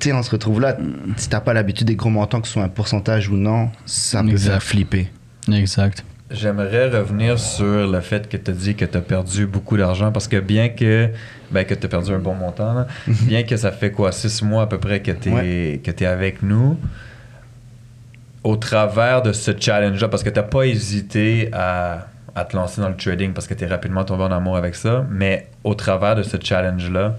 [0.00, 0.76] Tu sais, on se retrouve là.
[1.16, 4.22] Si t'as pas l'habitude des gros montants, que ce soit un pourcentage ou non, ça
[4.22, 4.50] peut Exact.
[4.52, 5.08] faire flipper.
[5.52, 6.04] Exact.
[6.30, 10.10] J'aimerais revenir sur le fait que tu as dit que tu as perdu beaucoup d'argent
[10.10, 11.10] parce que bien que
[11.50, 14.42] ben, que tu as perdu un bon montant, là, bien que ça fait quoi, six
[14.42, 16.06] mois à peu près que tu es, Ouais.
[16.06, 16.78] avec nous,
[18.44, 22.90] au travers de ce challenge-là, parce que tu pas hésité à, à te lancer dans
[22.90, 26.14] le trading parce que tu es rapidement tombé en amour avec ça, mais au travers
[26.14, 27.16] de ce challenge-là,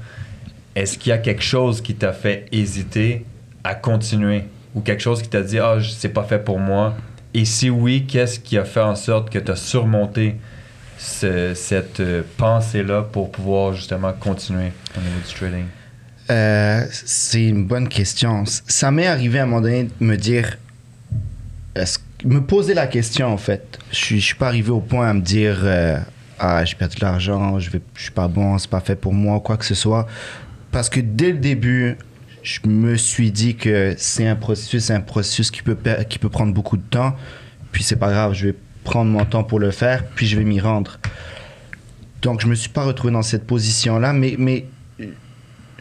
[0.75, 3.25] est-ce qu'il y a quelque chose qui t'a fait hésiter
[3.63, 4.43] à continuer?
[4.75, 6.93] Ou quelque chose qui t'a dit ah je- c'est pas fait pour moi?
[7.33, 10.35] Et si oui qu'est-ce qui a fait en sorte que tu as surmonté
[10.97, 15.65] ce- cette euh, pensée là pour pouvoir justement continuer au niveau du trading?
[16.29, 18.43] Euh, c'est une bonne question.
[18.45, 20.57] Ça m'est arrivé à un moment donné de me dire.
[22.23, 23.79] Me poser la question, en fait.
[23.91, 25.59] Je je suis pas arrivé au point à me dire.
[25.63, 25.97] euh,
[26.39, 29.39] ah, j'ai perdu de l'argent, je vais, suis pas bon, c'est pas fait pour moi,
[29.39, 30.05] quoi que ce soit.
[30.71, 31.97] Parce que dès le début,
[32.43, 35.77] je me suis dit que c'est un processus, un processus qui peut,
[36.09, 37.15] qui peut prendre beaucoup de temps.
[37.71, 40.43] Puis c'est pas grave, je vais prendre mon temps pour le faire, puis je vais
[40.43, 40.99] m'y rendre.
[42.21, 44.65] Donc je me suis pas retrouvé dans cette position-là, mais, mais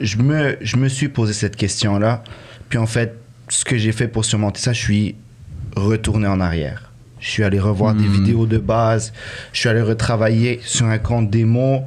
[0.00, 2.22] je, me, je me suis posé cette question-là.
[2.68, 5.16] Puis en fait, ce que j'ai fait pour surmonter ça, je suis
[5.76, 6.90] retourné en arrière.
[7.20, 8.12] Je suis allé revoir des Mhm.
[8.12, 9.12] vidéos de base,
[9.52, 11.84] je suis allé retravailler sur un compte démo.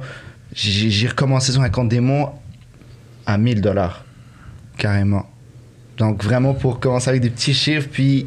[0.54, 2.30] J'ai recommencé sur un compte démo
[3.26, 4.04] à 1000 dollars,
[4.76, 5.26] carrément.
[5.98, 8.26] Donc vraiment pour commencer avec des petits chiffres, puis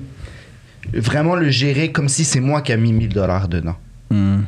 [0.93, 3.75] vraiment le gérer comme si c'est moi qui a mis 1000 dollars dedans.
[4.09, 4.41] Hmm.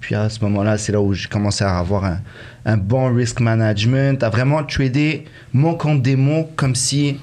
[0.00, 2.20] Puis à ce moment-là, c'est là où j'ai commencé à avoir un,
[2.64, 7.18] un bon risk management, à vraiment trader mon compte démo comme si,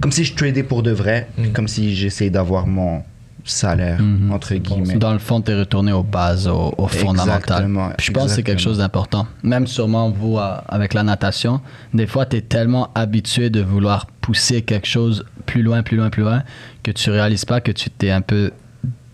[0.00, 1.48] comme si je tradais pour de vrai, Mm.
[1.52, 3.02] comme si j'essayais d'avoir mon
[3.44, 4.30] salaire, Mhm.
[4.32, 4.96] entre guillemets.
[4.96, 7.36] Dans le fond, tu es retourné aux bases, au, au fondamental.
[7.38, 9.26] Exactement, Puis je pense que c'est quelque chose d'important.
[9.42, 11.60] Même sûrement vous, avec la natation,
[11.94, 16.10] des fois, tu es tellement habitué de vouloir pousser quelque chose plus loin, plus loin,
[16.10, 16.42] plus loin,
[16.82, 18.50] que tu réalises pas que tu t'es un peu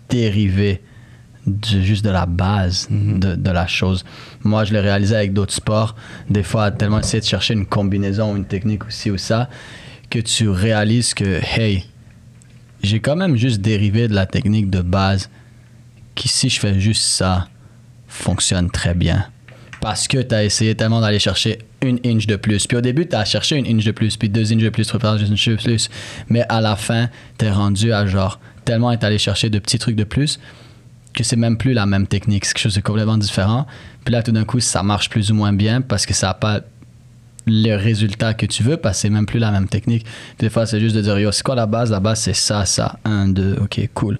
[0.09, 0.81] dérivé
[1.47, 3.19] du- juste de la base Mhm.
[3.19, 4.03] de, de la chose.
[4.43, 5.95] Moi, je l'ai réalisé avec d'autres sports.
[6.29, 9.47] Des fois, tellement essayer de chercher une combinaison ou une technique aussi ou ça,
[10.09, 11.85] que tu réalises que, hey,
[12.83, 15.29] j'ai quand même juste dérivé de la technique de base
[16.13, 17.47] qui, si je fais juste ça,
[18.07, 19.27] fonctionne très bien.
[19.81, 22.65] Parce que tu as essayé tellement d'aller chercher une inch de plus.
[22.65, 24.87] Puis au début, tu as cherché une inch de plus, puis deux inches de plus,
[24.87, 25.89] trois inches de plus.
[26.29, 29.77] Mais à la fin, tu es rendu à genre tellement être allé chercher de petits
[29.77, 30.39] trucs de plus
[31.13, 32.45] que c'est même plus la même technique.
[32.45, 33.65] C'est quelque chose de complètement différent.
[34.03, 36.33] Puis là, tout d'un coup, ça marche plus ou moins bien parce que ça n'a
[36.33, 36.61] pas
[37.45, 40.05] le résultat que tu veux parce que c'est même plus la même technique.
[40.39, 41.91] Des fois, c'est juste de dire, yo, c'est quoi la base?
[41.91, 42.99] La base, c'est ça, ça.
[43.05, 44.17] Un, deux, ok, cool.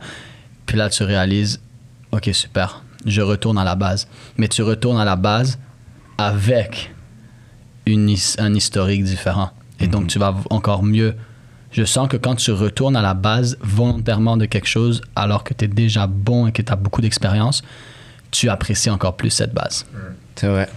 [0.66, 1.60] Puis là, tu réalises,
[2.12, 4.08] ok, super, je retourne à la base.
[4.38, 5.60] Mais tu retournes à la base
[6.18, 6.94] avec
[7.86, 9.52] une, un historique différent.
[9.80, 11.16] Et donc, tu vas encore mieux.
[11.72, 15.54] Je sens que quand tu retournes à la base volontairement de quelque chose, alors que
[15.54, 17.64] tu es déjà bon et que tu as beaucoup d'expérience,
[18.32, 19.86] tu apprécies encore plus cette base.
[20.36, 20.70] C'est vrai.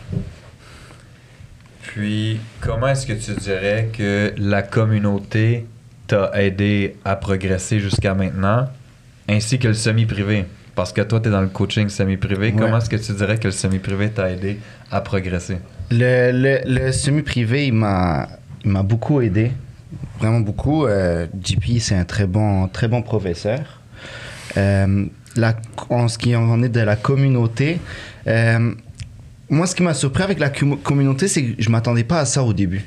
[1.88, 5.66] Puis, comment est-ce que tu dirais que la communauté
[6.06, 8.68] t'a aidé à progresser jusqu'à maintenant,
[9.28, 10.44] ainsi que le semi-privé?
[10.74, 12.48] Parce que toi, tu es dans le coaching semi-privé.
[12.48, 12.54] Ouais.
[12.56, 14.60] Comment est-ce que tu dirais que le semi-privé t'a aidé
[14.92, 15.58] à progresser?
[15.90, 18.28] Le, le, le semi-privé, il m'a,
[18.64, 19.50] il m'a beaucoup aidé.
[20.18, 20.84] Vraiment beaucoup.
[20.86, 23.80] Euh, JP, c'est un très bon, très bon professeur.
[24.56, 25.54] Euh, la,
[25.88, 27.80] en ce qui en est de la communauté,
[28.26, 28.72] euh,
[29.50, 32.24] moi, ce qui m'a surpris avec la com- communauté, c'est que je m'attendais pas à
[32.24, 32.84] ça au début.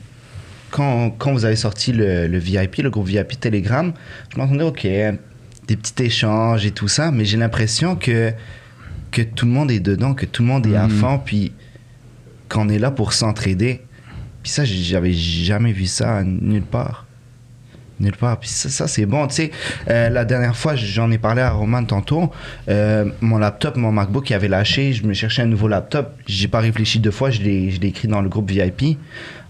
[0.70, 3.92] Quand, quand vous avez sorti le, le VIP, le groupe VIP Telegram,
[4.34, 8.32] je m'attendais, OK, des petits échanges et tout ça, mais j'ai l'impression que,
[9.12, 10.92] que tout le monde est dedans, que tout le monde est à Mhm.
[10.92, 11.52] fond, puis
[12.48, 13.82] qu'on est là pour s'entraider.
[14.44, 17.06] Puis ça, j'avais jamais vu ça nulle part.
[18.02, 18.40] Nulle part.
[18.40, 19.28] Puis ça, c'est bon.
[19.28, 19.52] Tu sais,
[19.90, 22.32] euh, la dernière fois, j'en ai parlé à Roman tantôt.
[22.68, 24.94] euh, mon laptop, mon MacBook, il avait lâché.
[24.94, 26.16] Je me cherchais un nouveau laptop.
[26.26, 27.30] J'ai pas réfléchi deux fois.
[27.30, 28.98] Je l'ai écrit dans le groupe VIP.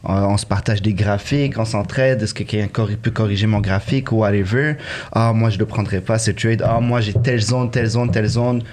[0.04, 2.24] On, se partage des graphiques, on s'entraide.
[2.24, 4.76] Est-ce que quelqu'un peut corriger mon graphique ou whatever?
[5.12, 6.64] Ah, moi, je le prendrai pas, ce trade.
[6.66, 8.64] Ah, moi, j'ai telle zone, telle zone, telle zone.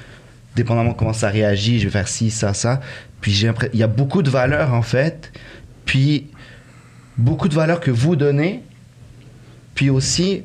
[0.56, 2.80] Dépendamment comment ça réagit, je vais faire ci, ça, ça.
[3.20, 5.30] Puis j'ai il y a beaucoup de valeurs, en fait.
[5.84, 6.28] Puis
[7.18, 8.62] beaucoup de valeurs que vous donnez.
[9.78, 10.42] Puis aussi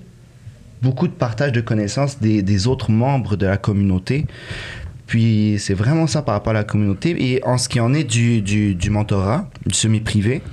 [0.83, 4.27] beaucoup de partage de connaissances des, autres membres de la communauté.
[5.07, 7.15] Puis c'est vraiment ça par rapport à la communauté.
[7.17, 10.43] Et en ce qui en est du, du, du mentorat, du semi-privé,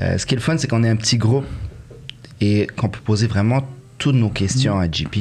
[0.00, 1.46] euh, ce qui est le fun, c'est qu'on est un petit groupe
[2.42, 3.66] et qu'on peut poser vraiment
[3.96, 5.20] toutes nos questions à JP.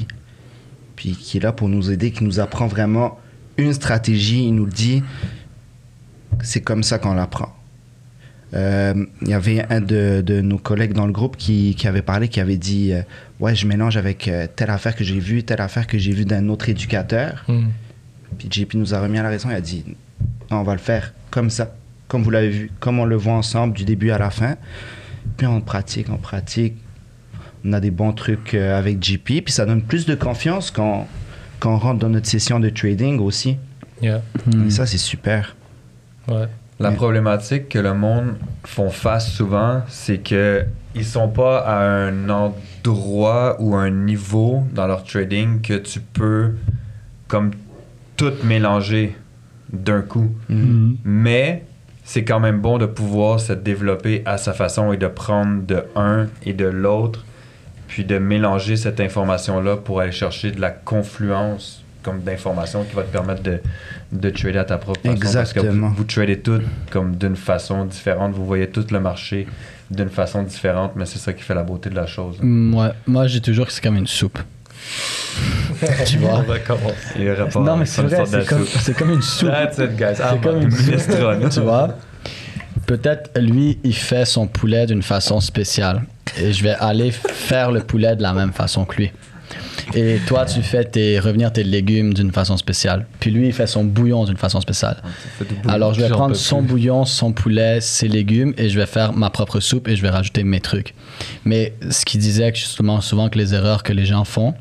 [0.98, 3.18] Puis qui est là pour nous aider, qui nous apprend vraiment
[3.56, 4.46] une stratégie.
[4.46, 5.04] Il nous le dit,
[6.44, 7.56] c'est comme ça qu'on l'apprend.
[8.56, 12.02] Euh, Il y avait un de, de nos collègues dans le groupe qui, qui avait
[12.02, 13.02] parlé, qui avait dit euh,
[13.40, 16.26] Ouais, je mélange avec euh, telle affaire que j'ai vue, telle affaire que j'ai vue
[16.26, 17.44] d'un autre éducateur.
[17.48, 17.68] Hmm.
[18.38, 19.50] Puis JP nous a remis à la raison.
[19.50, 19.84] Il a dit
[20.52, 21.76] Non, on va le faire comme ça,
[22.08, 24.56] comme vous l'avez vu, comme on le voit ensemble du début à la fin.
[25.38, 26.76] Puis on pratique, on pratique.
[27.66, 29.44] On a des bons trucs euh, avec JP.
[29.44, 31.08] Puis ça donne plus de confiance quand,
[31.60, 33.58] quand on rentre dans notre session de trading aussi.
[34.02, 34.22] Yeah.
[34.46, 34.68] Hmm.
[34.68, 35.56] Et ça, c'est super.
[36.28, 36.48] Ouais.
[36.80, 38.36] La Mais- problématique que le monde
[38.66, 44.86] font face souvent, c'est que ils sont pas à un endroit ou un niveau dans
[44.88, 46.56] leur trading que tu peux
[47.28, 47.52] comme
[48.18, 49.16] tout mélanger
[49.72, 50.32] d'un coup.
[50.50, 50.98] Mhm.
[51.06, 51.64] Mais
[52.04, 55.84] c'est quand même bon de pouvoir se développer à sa façon et de prendre de
[55.96, 57.26] un et de l'autre,
[57.88, 63.02] puis de mélanger cette information-là pour aller chercher de la confluence comme d'informations qui va
[63.02, 63.60] te permettre de,
[64.12, 65.20] de trader à ta propre façon.
[65.20, 65.90] Parce que Exactement.
[65.90, 68.34] vous, vous tradez tout comme d'une façon différente.
[68.34, 69.48] Vous voyez tout le marché
[69.90, 72.38] d'une façon différente, mais c'est ça qui fait la beauté de la chose.
[72.42, 74.38] Moi, moi j'ai toujours que c'est comme une soupe.
[76.06, 76.40] tu vois?
[76.40, 77.58] On va commencer.
[77.60, 79.50] Non, mais c'est vrai, c'est comme, une soupe.
[79.50, 80.16] That's it, guys.
[80.16, 80.86] C'est comme une soupe.
[80.86, 81.50] minestrone.
[81.54, 81.96] tu vois?
[82.86, 86.04] Peut-être lui, il fait son poulet d'une façon spéciale.
[86.38, 89.12] Et je vais aller faire le poulet de la même façon que lui.
[89.96, 93.06] Et toi, tu fais tes, revenir tes légumes d'une façon spéciale.
[93.22, 94.98] Puis lui, il fait son bouillon d'une façon spéciale.
[95.70, 99.30] Alors, je vais prendre son bouillon, son poulet, ses légumes et je vais faire ma
[99.30, 100.94] propre soupe et je vais rajouter mes trucs.
[101.46, 104.54] Mais ce qu'il disait justement souvent que les erreurs que les gens font,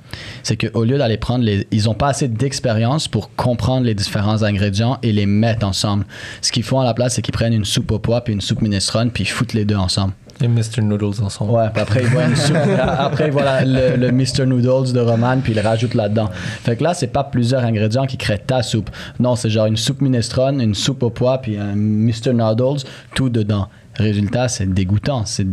[0.44, 1.66] c'est qu'au lieu d'aller prendre les.
[1.72, 6.06] Ils n'ont pas assez d'expérience pour comprendre les différents ingrédients et les mettre ensemble.
[6.42, 8.40] Ce qu'ils font à la place, c'est qu'ils prennent une soupe au pois puis une
[8.40, 10.12] soupe minestrone puis ils foutent les deux ensemble.
[10.40, 10.82] Et Mr.
[10.82, 11.52] Noodles ensemble.
[11.52, 12.56] Ouais, puis après, il voit une soupe.
[12.80, 14.46] après, le, le Mr.
[14.46, 16.30] Noodles de Roman, puis il rajoute là-dedans.
[16.32, 18.90] Fait que là, c'est pas plusieurs ingrédients qui créent ta soupe.
[19.20, 22.32] Non, c'est genre une soupe minestrone, une soupe au pois, puis un Mr.
[22.32, 23.68] Noodles, tout dedans.
[23.94, 25.46] Résultat, c'est dégoûtant, c'est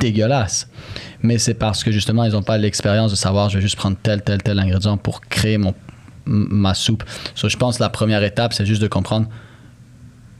[0.00, 0.68] dégueulasse.
[1.22, 3.96] Mais c'est parce que justement, ils n'ont pas l'expérience de savoir, je vais juste prendre
[4.02, 5.74] tel, tel, tel ingrédient pour créer mon,
[6.26, 7.04] ma soupe.
[7.34, 9.28] So, je pense que la première étape, c'est juste de comprendre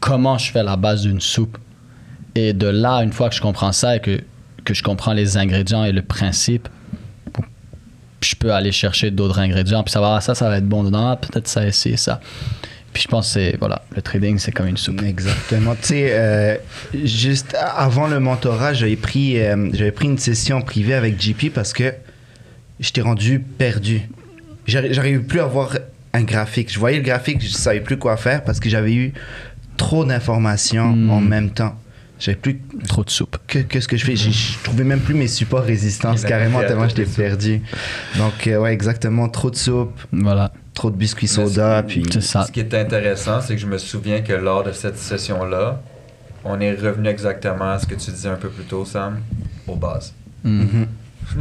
[0.01, 1.59] comment je fais la base d'une soupe.
[2.35, 4.21] Et de là, une fois que je comprends ça et que,
[4.65, 6.69] que je comprends les ingrédients et le principe,
[8.23, 11.09] je peux aller chercher d'autres ingrédients puis savoir ah, ça, ça va être bon dedans,
[11.11, 12.21] ah, peut-être ça, c'est ça.
[12.93, 15.03] Puis je pense que c'est, voilà, le trading, c'est comme une soupe.
[15.03, 15.75] Exactement.
[15.75, 16.57] Tu sais, euh,
[17.05, 21.73] juste avant le mentorat, j'avais pris, euh, j'avais pris une session privée avec JP parce
[21.73, 21.93] que
[22.81, 24.09] j'étais rendu perdu.
[24.67, 25.77] J'arri- J'arrivais plus à voir
[26.13, 26.73] un graphique.
[26.73, 29.13] Je voyais le graphique, je savais plus quoi faire parce que j'avais eu
[29.77, 31.11] trop d'informations Hmm.
[31.11, 31.77] en même temps.
[32.25, 32.59] J'avais plus
[32.89, 33.37] Trop de soupe.
[33.47, 34.17] que, que ce que je fais?
[34.17, 37.17] Je, je trouvais même plus mes supports résistance carrément tellement les soupes.
[37.17, 37.61] perdu.
[38.17, 39.29] Donc, euh, ouais, exactement.
[39.29, 40.51] Trop de soupe, Voilà.
[40.73, 41.83] trop de biscuits soda.
[41.87, 42.45] Puis, ça.
[42.47, 45.83] Ce qui est intéressant, c'est que je me souviens que lors de cette session-là,
[46.45, 49.21] on est revenu exactement à ce que tu disais un peu plus tôt, Sam,
[49.67, 50.15] aux bases.
[50.45, 50.61] Mm.
[50.63, 50.87] Mhm.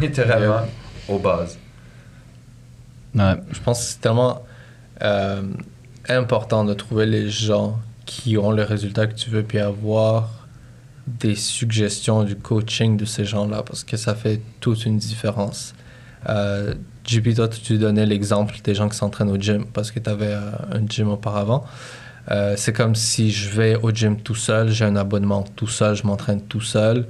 [0.01, 0.65] Littéralement,
[1.07, 1.57] aux bases.
[3.15, 3.35] Ouais.
[3.51, 4.43] Je pense que c'est tellement
[5.01, 5.43] euh,
[6.09, 10.42] important de trouver les gens qui ont le résultat que tu veux, puis avoir
[11.07, 15.73] des suggestions du coaching de ces gens-là, parce que ça fait toute une différence.
[16.29, 16.73] Euh,
[17.05, 20.33] JP, toi, tu donnais l'exemple des gens qui s'entraînent au gym, parce que tu avais
[20.33, 21.65] un gym auparavant.
[22.31, 25.95] Euh, c'est comme si je vais au gym tout seul, j'ai un abonnement tout seul,
[25.95, 27.05] je m'entraîne tout seul,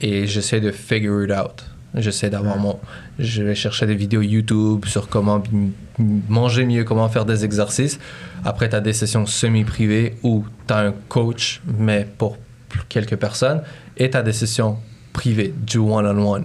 [0.00, 1.64] et j'essaie de figure it out.
[1.94, 2.78] J'essaie d'avoir mon,
[3.18, 5.42] je vais chercher des vidéos YouTube sur comment
[5.98, 7.98] manger mieux, comment faire des exercices.
[8.44, 12.38] Après, tu as des sessions semi-privées où tu as un coach, mais pour
[12.88, 13.62] quelques personnes.
[13.96, 14.78] Et des sessions
[15.12, 16.44] privées, du one-on-one.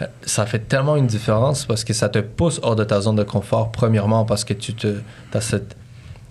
[0.00, 3.16] Euh, Ça fait tellement une différence parce que ça te pousse hors de ta zone
[3.16, 4.98] de confort, premièrement, parce que tu te,
[5.34, 5.76] as cette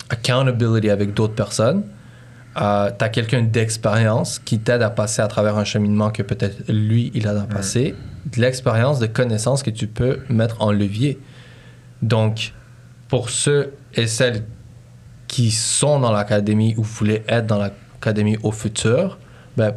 [0.10, 1.84] accountability avec d'autres personnes.
[2.56, 7.12] tu as quelqu'un d'expérience qui t'aide à passer à travers un cheminement que peut-être lui,
[7.14, 7.94] il a à passer.
[8.26, 11.20] De l'expérience, de connaissances que tu peux mettre en levier.
[12.02, 12.54] Donc,
[13.10, 14.44] pour ceux et celles
[15.28, 17.58] qui sont dans l'académie ou voulaient être dans
[18.02, 19.18] l'académie au futur,
[19.56, 19.74] ben,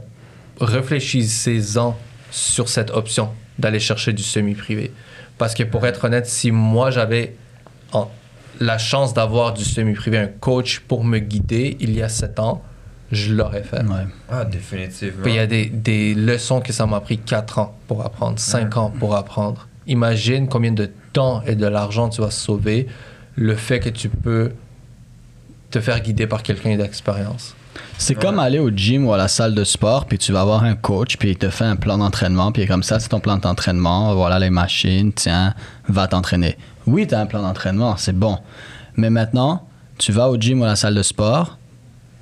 [0.61, 1.97] réfléchissez-en
[2.31, 4.93] sur cette option d'aller chercher du semi-privé.
[5.39, 7.35] Parce que pour être honnête, si moi j'avais
[7.93, 8.11] en-
[8.61, 12.63] la chance d'avoir du semi-privé, un coach pour me guider il y a sept ans,
[13.11, 13.83] je l'aurais fait.
[13.83, 14.07] Ouais.
[14.31, 15.25] Ah, définitivement.
[15.27, 18.77] Il y a des, des leçons que ça m'a pris 4 ans pour apprendre, 5
[18.77, 19.67] ans pour apprendre.
[19.87, 22.87] Imagine combien de temps et de l'argent tu vas sauver
[23.35, 24.53] le fait que tu peux
[25.71, 27.57] te faire guider par quelqu'un d'expérience.
[28.03, 30.65] C'est comme aller au gym ou à la salle de sport, puis tu vas avoir
[30.65, 33.37] un coach, puis il te fait un plan d'entraînement, puis comme ça, c'est ton plan
[33.37, 35.55] d'entraînement, voilà les machines, tiens,
[35.87, 36.57] va t'entraîner.
[36.87, 38.39] Oui, tu as un plan d'entraînement, c'est bon.
[38.97, 41.59] Mais maintenant, tu vas au gym ou à la salle de sport,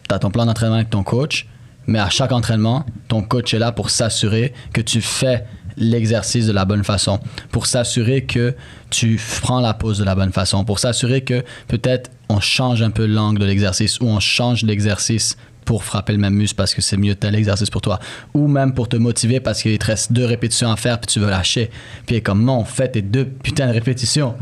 [0.08, 1.46] tu as ton plan d'entraînement avec ton coach,
[1.86, 5.44] mais à chaque entraînement, ton coach est là pour s'assurer que tu fais
[5.76, 7.20] l'exercice de la bonne façon,
[7.52, 8.54] pour s'assurer que
[8.90, 12.90] tu prends la pause de la bonne façon, pour s'assurer que peut-être on change un
[12.90, 15.36] peu l'angle de l'exercice ou on change l'exercice
[15.68, 17.98] pour frapper le même muscle parce que c'est mieux tel exercice pour toi.
[18.32, 21.20] Ou même pour te motiver parce qu'il te reste deux répétitions à faire puis tu
[21.20, 21.70] veux lâcher.
[22.06, 24.34] Puis comme non, fais tes deux putains de répétitions.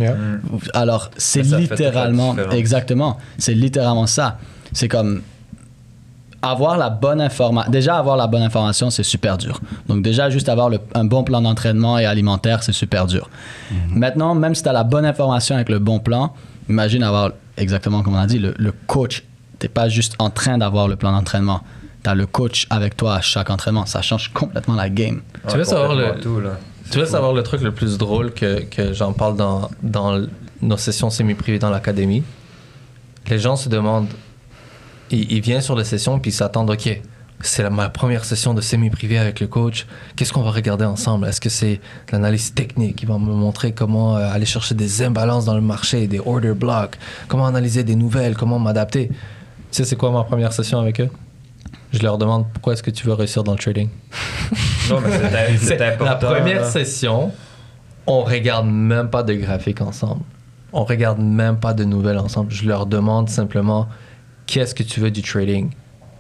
[0.73, 4.39] Alors, c'est littéralement, exactement, c'est littéralement ça.
[4.73, 5.23] C'est comme
[6.43, 7.73] avoir la bonne information.
[7.73, 9.61] Déjà, avoir la bonne information, c'est super dur.
[9.89, 13.29] Donc, déjà, juste avoir le- un bon plan d'entraînement et alimentaire, c'est super dur.
[13.91, 16.33] Maintenant, même si tu as la bonne information avec le bon plan,
[16.69, 19.25] imagine avoir exactement comme on a dit, le, le coach.
[19.59, 21.61] Tu pas juste en train d'avoir le plan d'entraînement.
[22.05, 23.87] Tu as le coach avec toi à chaque entraînement.
[23.87, 25.23] Ça change complètement la game.
[25.49, 26.59] Tu veux savoir le- complètement tout, là.
[26.91, 30.25] Tu veux savoir le truc le plus drôle que, que j'en parle dans, dans
[30.63, 32.23] nos sessions semi-privées dans l'académie,
[33.29, 34.07] les gens se demandent,
[35.11, 37.01] ils, ils viennent sur les sessions puis ils s'attendent, ok,
[37.41, 39.85] c'est ma première session de semi-privé avec le coach.
[40.15, 41.27] Qu'est-ce qu'on va regarder ensemble?
[41.27, 41.81] Est-ce que c'est
[42.13, 46.07] l'analyse technique qui va me montrer comment euh, aller chercher des imbalances dans le marché,
[46.07, 49.11] des order blocks, comment analyser des nouvelles, comment m'adapter?
[49.77, 51.11] Sais, c'est quoi ma première session avec eux?
[51.93, 53.89] Je leur demande pourquoi est-ce que tu veux réussir dans le trading?
[54.91, 56.05] Non, mais c'est- important.
[56.31, 56.71] la première là.
[56.71, 57.33] session,
[58.07, 60.23] on regarde même pas de graphiques ensemble.
[60.73, 62.53] On regarde même pas de nouvelles ensemble.
[62.53, 63.89] Je leur demande simplement
[64.47, 65.71] qu'est-ce que tu veux du trading?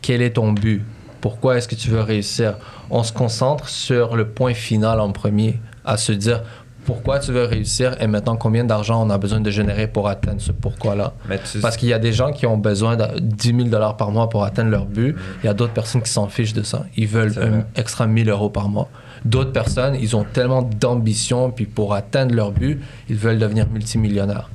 [0.03, 0.83] Quel est ton but?
[1.21, 2.57] Pourquoi est-ce que tu veux réussir?
[2.90, 6.42] On se concentre sur le point final en premier, à se dire
[6.87, 10.40] pourquoi tu veux réussir et maintenant combien d'argent on a besoin de générer pour atteindre
[10.40, 11.12] ce pourquoi-là.
[11.53, 14.11] Tu- Parce qu'il y a des gens qui ont besoin de 10 000 dollars par
[14.12, 15.14] mois pour atteindre leur but.
[15.42, 16.87] Il y a d'autres personnes qui s'en fichent de ça.
[16.96, 18.88] Ils veulent un extra 1000 euros par mois.
[19.25, 24.49] D'autres personnes, ils ont tellement d'ambition, puis pour atteindre leur but, ils veulent devenir multimillionnaires.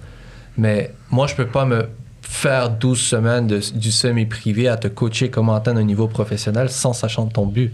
[0.57, 1.89] Mais moi, je peux pas me
[2.21, 6.93] faire 12 semaines de- du semi-privé à te coacher comment atteindre un niveau professionnel sans
[6.93, 7.73] sachant ton but.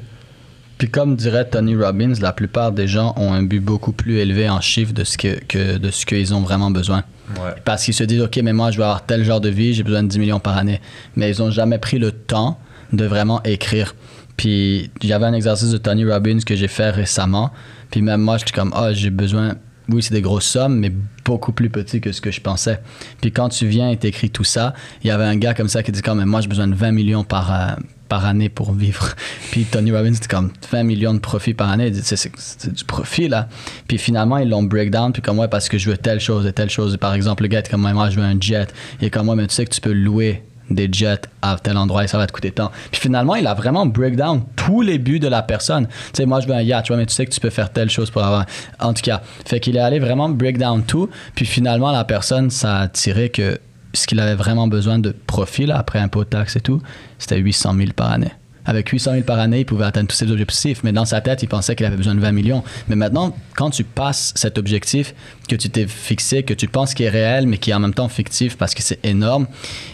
[0.78, 4.48] Puis comme dirait Tony Robbins, la plupart des gens ont un but beaucoup plus élevé
[4.50, 7.04] en chiffres de ce que, que de ce qu'ils ont vraiment besoin.
[7.36, 7.52] Ouais.
[7.66, 9.84] Parce qu'ils se disent, OK, mais moi, je vais avoir tel genre de vie, j'ai
[9.84, 10.80] besoin de 10 millions par année.
[11.16, 12.60] Mais ils n'ont jamais pris le temps
[12.94, 13.96] de vraiment écrire.
[14.38, 17.52] Puis il y avait un exercice de Tony Robbins que j'ai fait récemment.
[17.90, 19.56] Puis même moi, j'étais comme, ah, j'ai besoin.
[19.90, 20.92] Oui, c'est des grosses sommes, mais
[21.24, 22.82] beaucoup plus petit que ce que je pensais.
[23.22, 25.82] Puis quand tu viens et t'écris tout ça, il y avait un gars comme ça
[25.82, 27.76] qui dit, comme, mais moi, j'ai besoin de 20 millions par, euh,
[28.08, 29.16] par année pour vivre.
[29.52, 31.92] Puis Tony Robbins, c'était comme 20 millions de profit par année.
[31.94, 33.48] C'est, du profit, là.
[33.88, 35.12] Puis finalement, ils l'ont breakdown.
[35.14, 36.98] Puis comme, ouais, parce que je veux telle chose et telle chose.
[36.98, 38.74] Par exemple, le gars est comme, moi, je veux un jet.
[39.02, 42.04] Est comme, moi, mais tu sais que tu peux louer des jets à tel endroit
[42.04, 42.72] et ça va te coûter tant.
[42.92, 45.88] Puis finalement, il a vraiment breakdown tous les buts de la personne.
[45.88, 47.50] Tu sais, moi, je veux un yacht, tu vois, mais tu sais que tu peux
[47.50, 48.46] faire telle chose pour avoir.
[48.80, 51.10] En tout cas, fait qu'il est allé vraiment breakdown tout.
[51.36, 53.60] Puis finalement, la personne, ça a tiré que
[53.94, 56.82] ce qu'il avait vraiment besoin de profit, là, après impôt, taxes et tout,
[57.20, 58.32] c'était 800 000 par année.
[58.68, 61.42] Avec 800 000 par année, il pouvait atteindre tous ses objectifs, mais dans sa tête,
[61.42, 62.64] il pensait qu'il avait besoin de 20 millions.
[62.90, 65.16] Mais maintenant, quand tu passes cet objectif
[65.48, 67.94] que tu t'es fixé, que tu penses qu'il est réel, mais qui est en même
[67.94, 69.48] temps fictif parce que c'est énorme,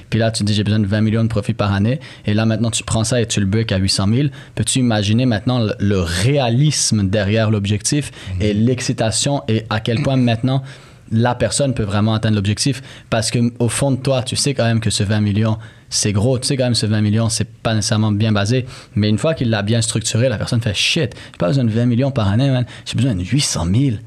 [0.10, 2.34] puis là, tu te dis j'ai besoin de 20 millions de profit par année, et
[2.34, 5.60] là maintenant, tu prends ça et tu le breaks à 800 000, peux-tu imaginer maintenant
[5.60, 10.64] le, le réalisme derrière l'objectif et l'excitation et à quel point maintenant
[11.12, 14.66] la personne peut vraiment atteindre l'objectif parce que au fond de toi, tu sais quand
[14.66, 15.58] même que ce 20 millions,
[15.90, 16.40] c'est gros.
[16.40, 18.66] Tu sais quand même ce 20 millions, c'est pas nécessairement bien basé.
[18.96, 21.72] Mais une fois qu'il l'a bien structuré, la personne fait shit, j'ai pas besoin de
[21.72, 22.66] 20 millions par année, man.
[22.86, 23.98] J'ai besoin de 800 000.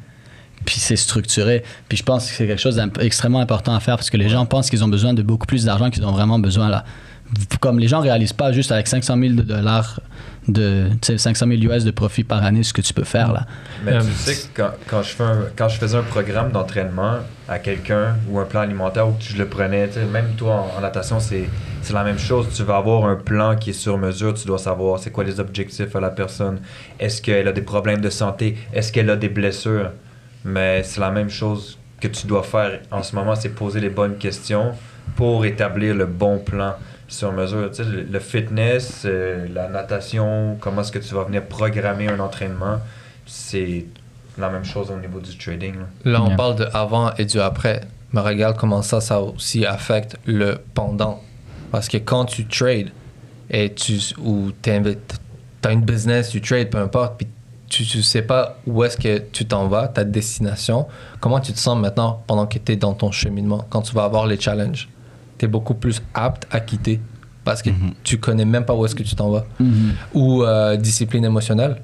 [0.65, 1.63] Puis c'est structuré.
[1.89, 4.47] Puis je pense que c'est quelque chose d'extrêmement important à faire parce que les gens
[4.47, 6.85] pensent qu'ils ont besoin de beaucoup plus d'argent qu'ils ont vraiment besoin là.
[7.61, 10.01] Comme les gens réalisent pas juste avec 500 000 dollars
[10.49, 13.33] de tu sais, 500 000 US de profit par année ce que tu peux faire
[13.33, 13.47] là.
[13.85, 16.53] Mais Euh, tu sais que quand, quand je fais un- quand je faisais un programme
[16.53, 17.17] d'entraînement
[17.49, 20.81] à quelqu'un ou un plan alimentaire ou que je le prenais, même toi en, en
[20.81, 21.49] natation, c'est
[21.83, 22.47] c'est la même chose.
[22.55, 24.35] Tu vas avoir un plan qui est sur mesure.
[24.35, 26.61] Tu dois savoir c'est quoi les objectifs à la personne.
[27.01, 28.57] Est-ce qu'elle a des problèmes de santé?
[28.73, 29.91] Est-ce qu'elle a des blessures?
[30.45, 33.89] Mais c'est la même chose que tu dois faire en ce moment, c'est poser les
[33.91, 34.73] bonnes questions
[35.17, 36.75] pour établir le bon plan
[37.09, 37.71] sur mesure.
[37.71, 42.09] Tu sais, le, le fitness, euh, la natation, comment est-ce que tu vas venir programmer
[42.09, 42.79] un entraînement,
[43.27, 43.87] c'est
[44.39, 45.75] la même chose au niveau du trading.
[45.77, 46.13] là.
[46.13, 46.37] Là, on Yeah.
[46.37, 47.81] parle de avant et du après.
[48.13, 51.21] Mais regarde comment ça, ça aussi affecte le pendant.
[51.73, 52.91] Parce que quand tu trades
[53.51, 57.27] et tu ou as une business, tu trades, peu importe, puis
[57.69, 60.87] tu ne sais pas où est-ce que tu t'en vas, ta destination,
[61.21, 64.05] comment tu te sens maintenant pendant que tu es dans ton cheminement, quand tu vas
[64.05, 64.89] avoir les challenges?
[65.39, 67.01] Tu es beaucoup plus apte à quitter
[67.45, 67.71] parce que
[68.03, 69.47] tu connais même pas où est-ce que tu t'en vas.
[70.15, 71.77] Ou euh, discipline émotionnelle.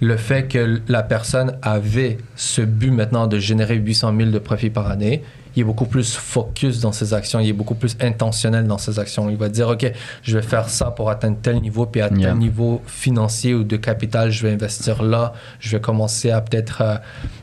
[0.00, 4.70] Le fait que la personne avait ce but maintenant de générer 800 000 de profit
[4.70, 5.22] par année,
[5.56, 8.98] il est beaucoup plus focus dans ses actions, il est beaucoup plus intentionnel dans ses
[8.98, 9.28] actions.
[9.30, 9.90] Il va dire, OK,
[10.22, 12.30] je vais faire ça pour atteindre tel niveau, puis à Yeah.
[12.30, 16.82] tel niveau financier ou de capital, je vais investir là, je vais commencer à peut-être
[16.82, 16.96] euh,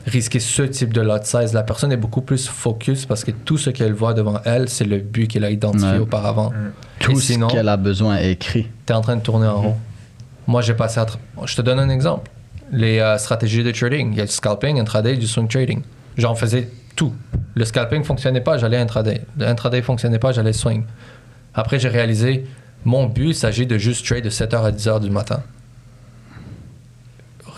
[0.06, 1.52] risquer ce type de lot size.
[1.52, 4.84] La personne est beaucoup plus focus parce que tout ce qu'elle voit devant elle, c'est
[4.84, 5.98] le but qu'elle a identifié Ouais.
[5.98, 6.52] auparavant.
[7.00, 8.66] Tout Et ce sinon, qu'elle a besoin est écrit.
[8.86, 9.76] tu es en train de tourner en rond.
[10.46, 11.06] Moi, j'ai passé à.
[11.44, 12.30] Je te donne un exemple.
[12.72, 14.12] Les euh, stratégies de trading.
[14.12, 15.82] Il y a du scalping, intraday, du swing trading.
[16.16, 16.68] J'en faisais
[16.98, 17.14] tout.
[17.54, 19.22] Le scalping fonctionnait pas, j'allais intraday.
[19.38, 20.84] Le intraday fonctionnait pas, j'allais swing.
[21.54, 22.44] Après, j'ai réalisé,
[22.84, 25.42] mon but, il s'agit de juste trade de 7h à 10h du matin.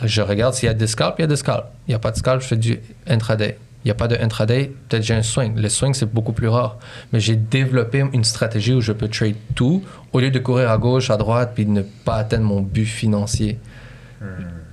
[0.04, 1.66] Je regarde s'il y a des scalps, il y a des scalps.
[1.88, 3.58] Il n'y a pas de scalp, je fais du intraday.
[3.82, 5.56] Il n'y a pas de intraday, peut-être j'ai un swing.
[5.56, 6.78] Le swing, c'est beaucoup plus rare.
[7.12, 9.82] Mais j'ai développé une stratégie où je peux trade tout
[10.12, 12.84] au lieu de courir à gauche, à droite, puis de ne pas atteindre mon but
[12.84, 13.58] financier.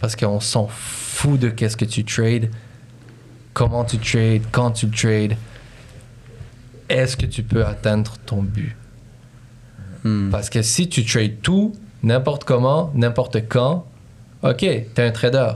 [0.02, 2.50] Parce qu'on s'en fout de qu'est-ce que tu trades,
[3.58, 5.36] comment tu trades, quand tu trades.
[6.90, 8.76] est-ce que tu peux atteindre ton but?
[10.04, 10.30] Hmm.
[10.30, 13.88] Parce que si tu trades tout, n'importe comment, n'importe quand,
[14.44, 15.54] ok, t'es un trader,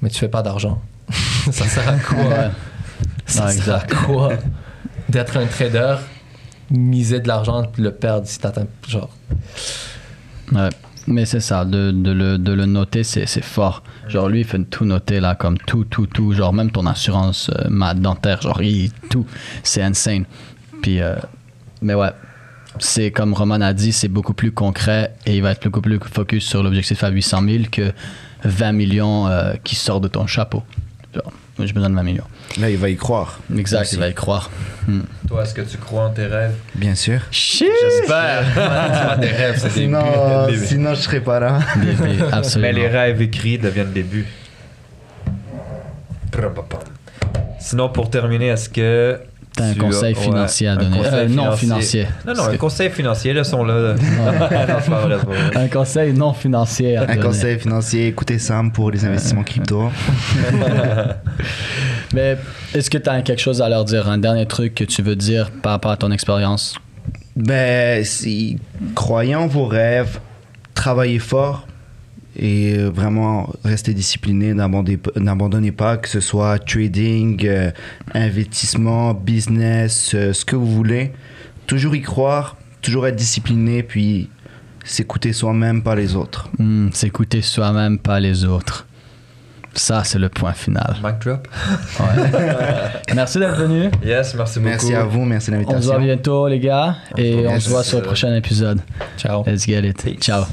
[0.00, 0.80] mais tu fais pas d'argent.
[1.52, 2.50] ça sert à quoi?
[3.26, 4.32] Ça Non, sert à quoi
[5.10, 5.96] d'être un trader,
[6.70, 9.10] miser de l'argent puis le perdre si t'atteins genre?
[10.50, 10.70] Ouais.
[11.06, 13.82] Mais c'est ça, de, de le, de le noter, c'est c'est fort.
[14.08, 16.32] Genre, lui, il fait tout noter, là, comme tout, tout, tout.
[16.32, 19.26] Genre, même ton assurance euh, ma dentaire, genre, il, tout.
[19.62, 20.24] C'est insane.
[20.82, 21.16] Puis, euh,
[21.82, 22.10] mais ouais,
[22.78, 25.98] c'est comme Roman a dit, c'est beaucoup plus concret et il va être beaucoup plus
[26.00, 27.92] focus sur l'objectif à 800 000 que
[28.44, 30.62] 20 millions euh, qui sortent de ton chapeau.
[31.14, 32.26] Genre, j'ai besoin de 20 millions.
[32.58, 33.40] Là, il va y croire.
[33.56, 33.94] Exact, Aussi.
[33.94, 34.50] il va y croire.
[34.86, 35.00] Hmm.
[35.28, 36.54] Toi, est-ce que tu crois en tes rêves?
[36.74, 37.20] Bien sûr.
[37.30, 38.44] J'espère.
[39.20, 40.00] des rêves, c'est Sinon,
[40.46, 40.66] buts, des buts.
[40.66, 41.58] sinon je serais pas là.
[42.32, 42.68] Absolument.
[42.68, 44.26] Mais les rêves écrits deviennent des buts.
[47.60, 49.18] Sinon, pour terminer, est-ce que.
[49.56, 50.96] T'as un tu conseil as- ouais, financier à un donner?
[50.98, 52.06] conseil Euh, non financier.
[52.26, 53.94] Non, non, un que- conseil financier, là, sont là.
[53.94, 55.56] non, c'est pas vrai, c'est pas vrai.
[55.56, 57.20] Un conseil non financier à Un donner.
[57.20, 59.90] conseil financier, écoutez Sam pour les investissements crypto.
[62.14, 62.38] Mais
[62.74, 65.16] est-ce que tu as quelque chose à leur dire, un dernier truc que tu veux
[65.16, 66.76] dire par rapport à ton expérience?
[67.34, 68.58] Ben, si,
[68.94, 70.20] croyez en vos rêves,
[70.74, 71.66] travaillez fort
[72.36, 77.70] et vraiment restez discipliné, n'abandonnez n'abandonnez pas, que ce soit trading, euh,
[78.12, 81.12] investissement, business, euh, ce que vous voulez.
[81.66, 84.30] Toujours y croire, toujours être discipliné, puis
[84.84, 86.48] s'écouter soi-même, pas les autres.
[86.58, 88.86] Hmm, S'écouter soi-même, pas les autres.
[89.74, 90.96] Ça, c'est le point final.
[91.02, 91.48] Mic drop.
[93.14, 93.90] Merci d'être venu.
[94.04, 94.70] Yes, merci beaucoup.
[94.70, 95.90] Merci à vous, merci de On se l'invitation.
[95.92, 96.96] voit bientôt, les gars.
[97.16, 98.80] Et on se voit sur le prochain épisode.
[99.18, 99.44] Ciao.
[99.46, 100.02] Let's get it.
[100.02, 100.18] Peace.
[100.20, 100.44] Ciao.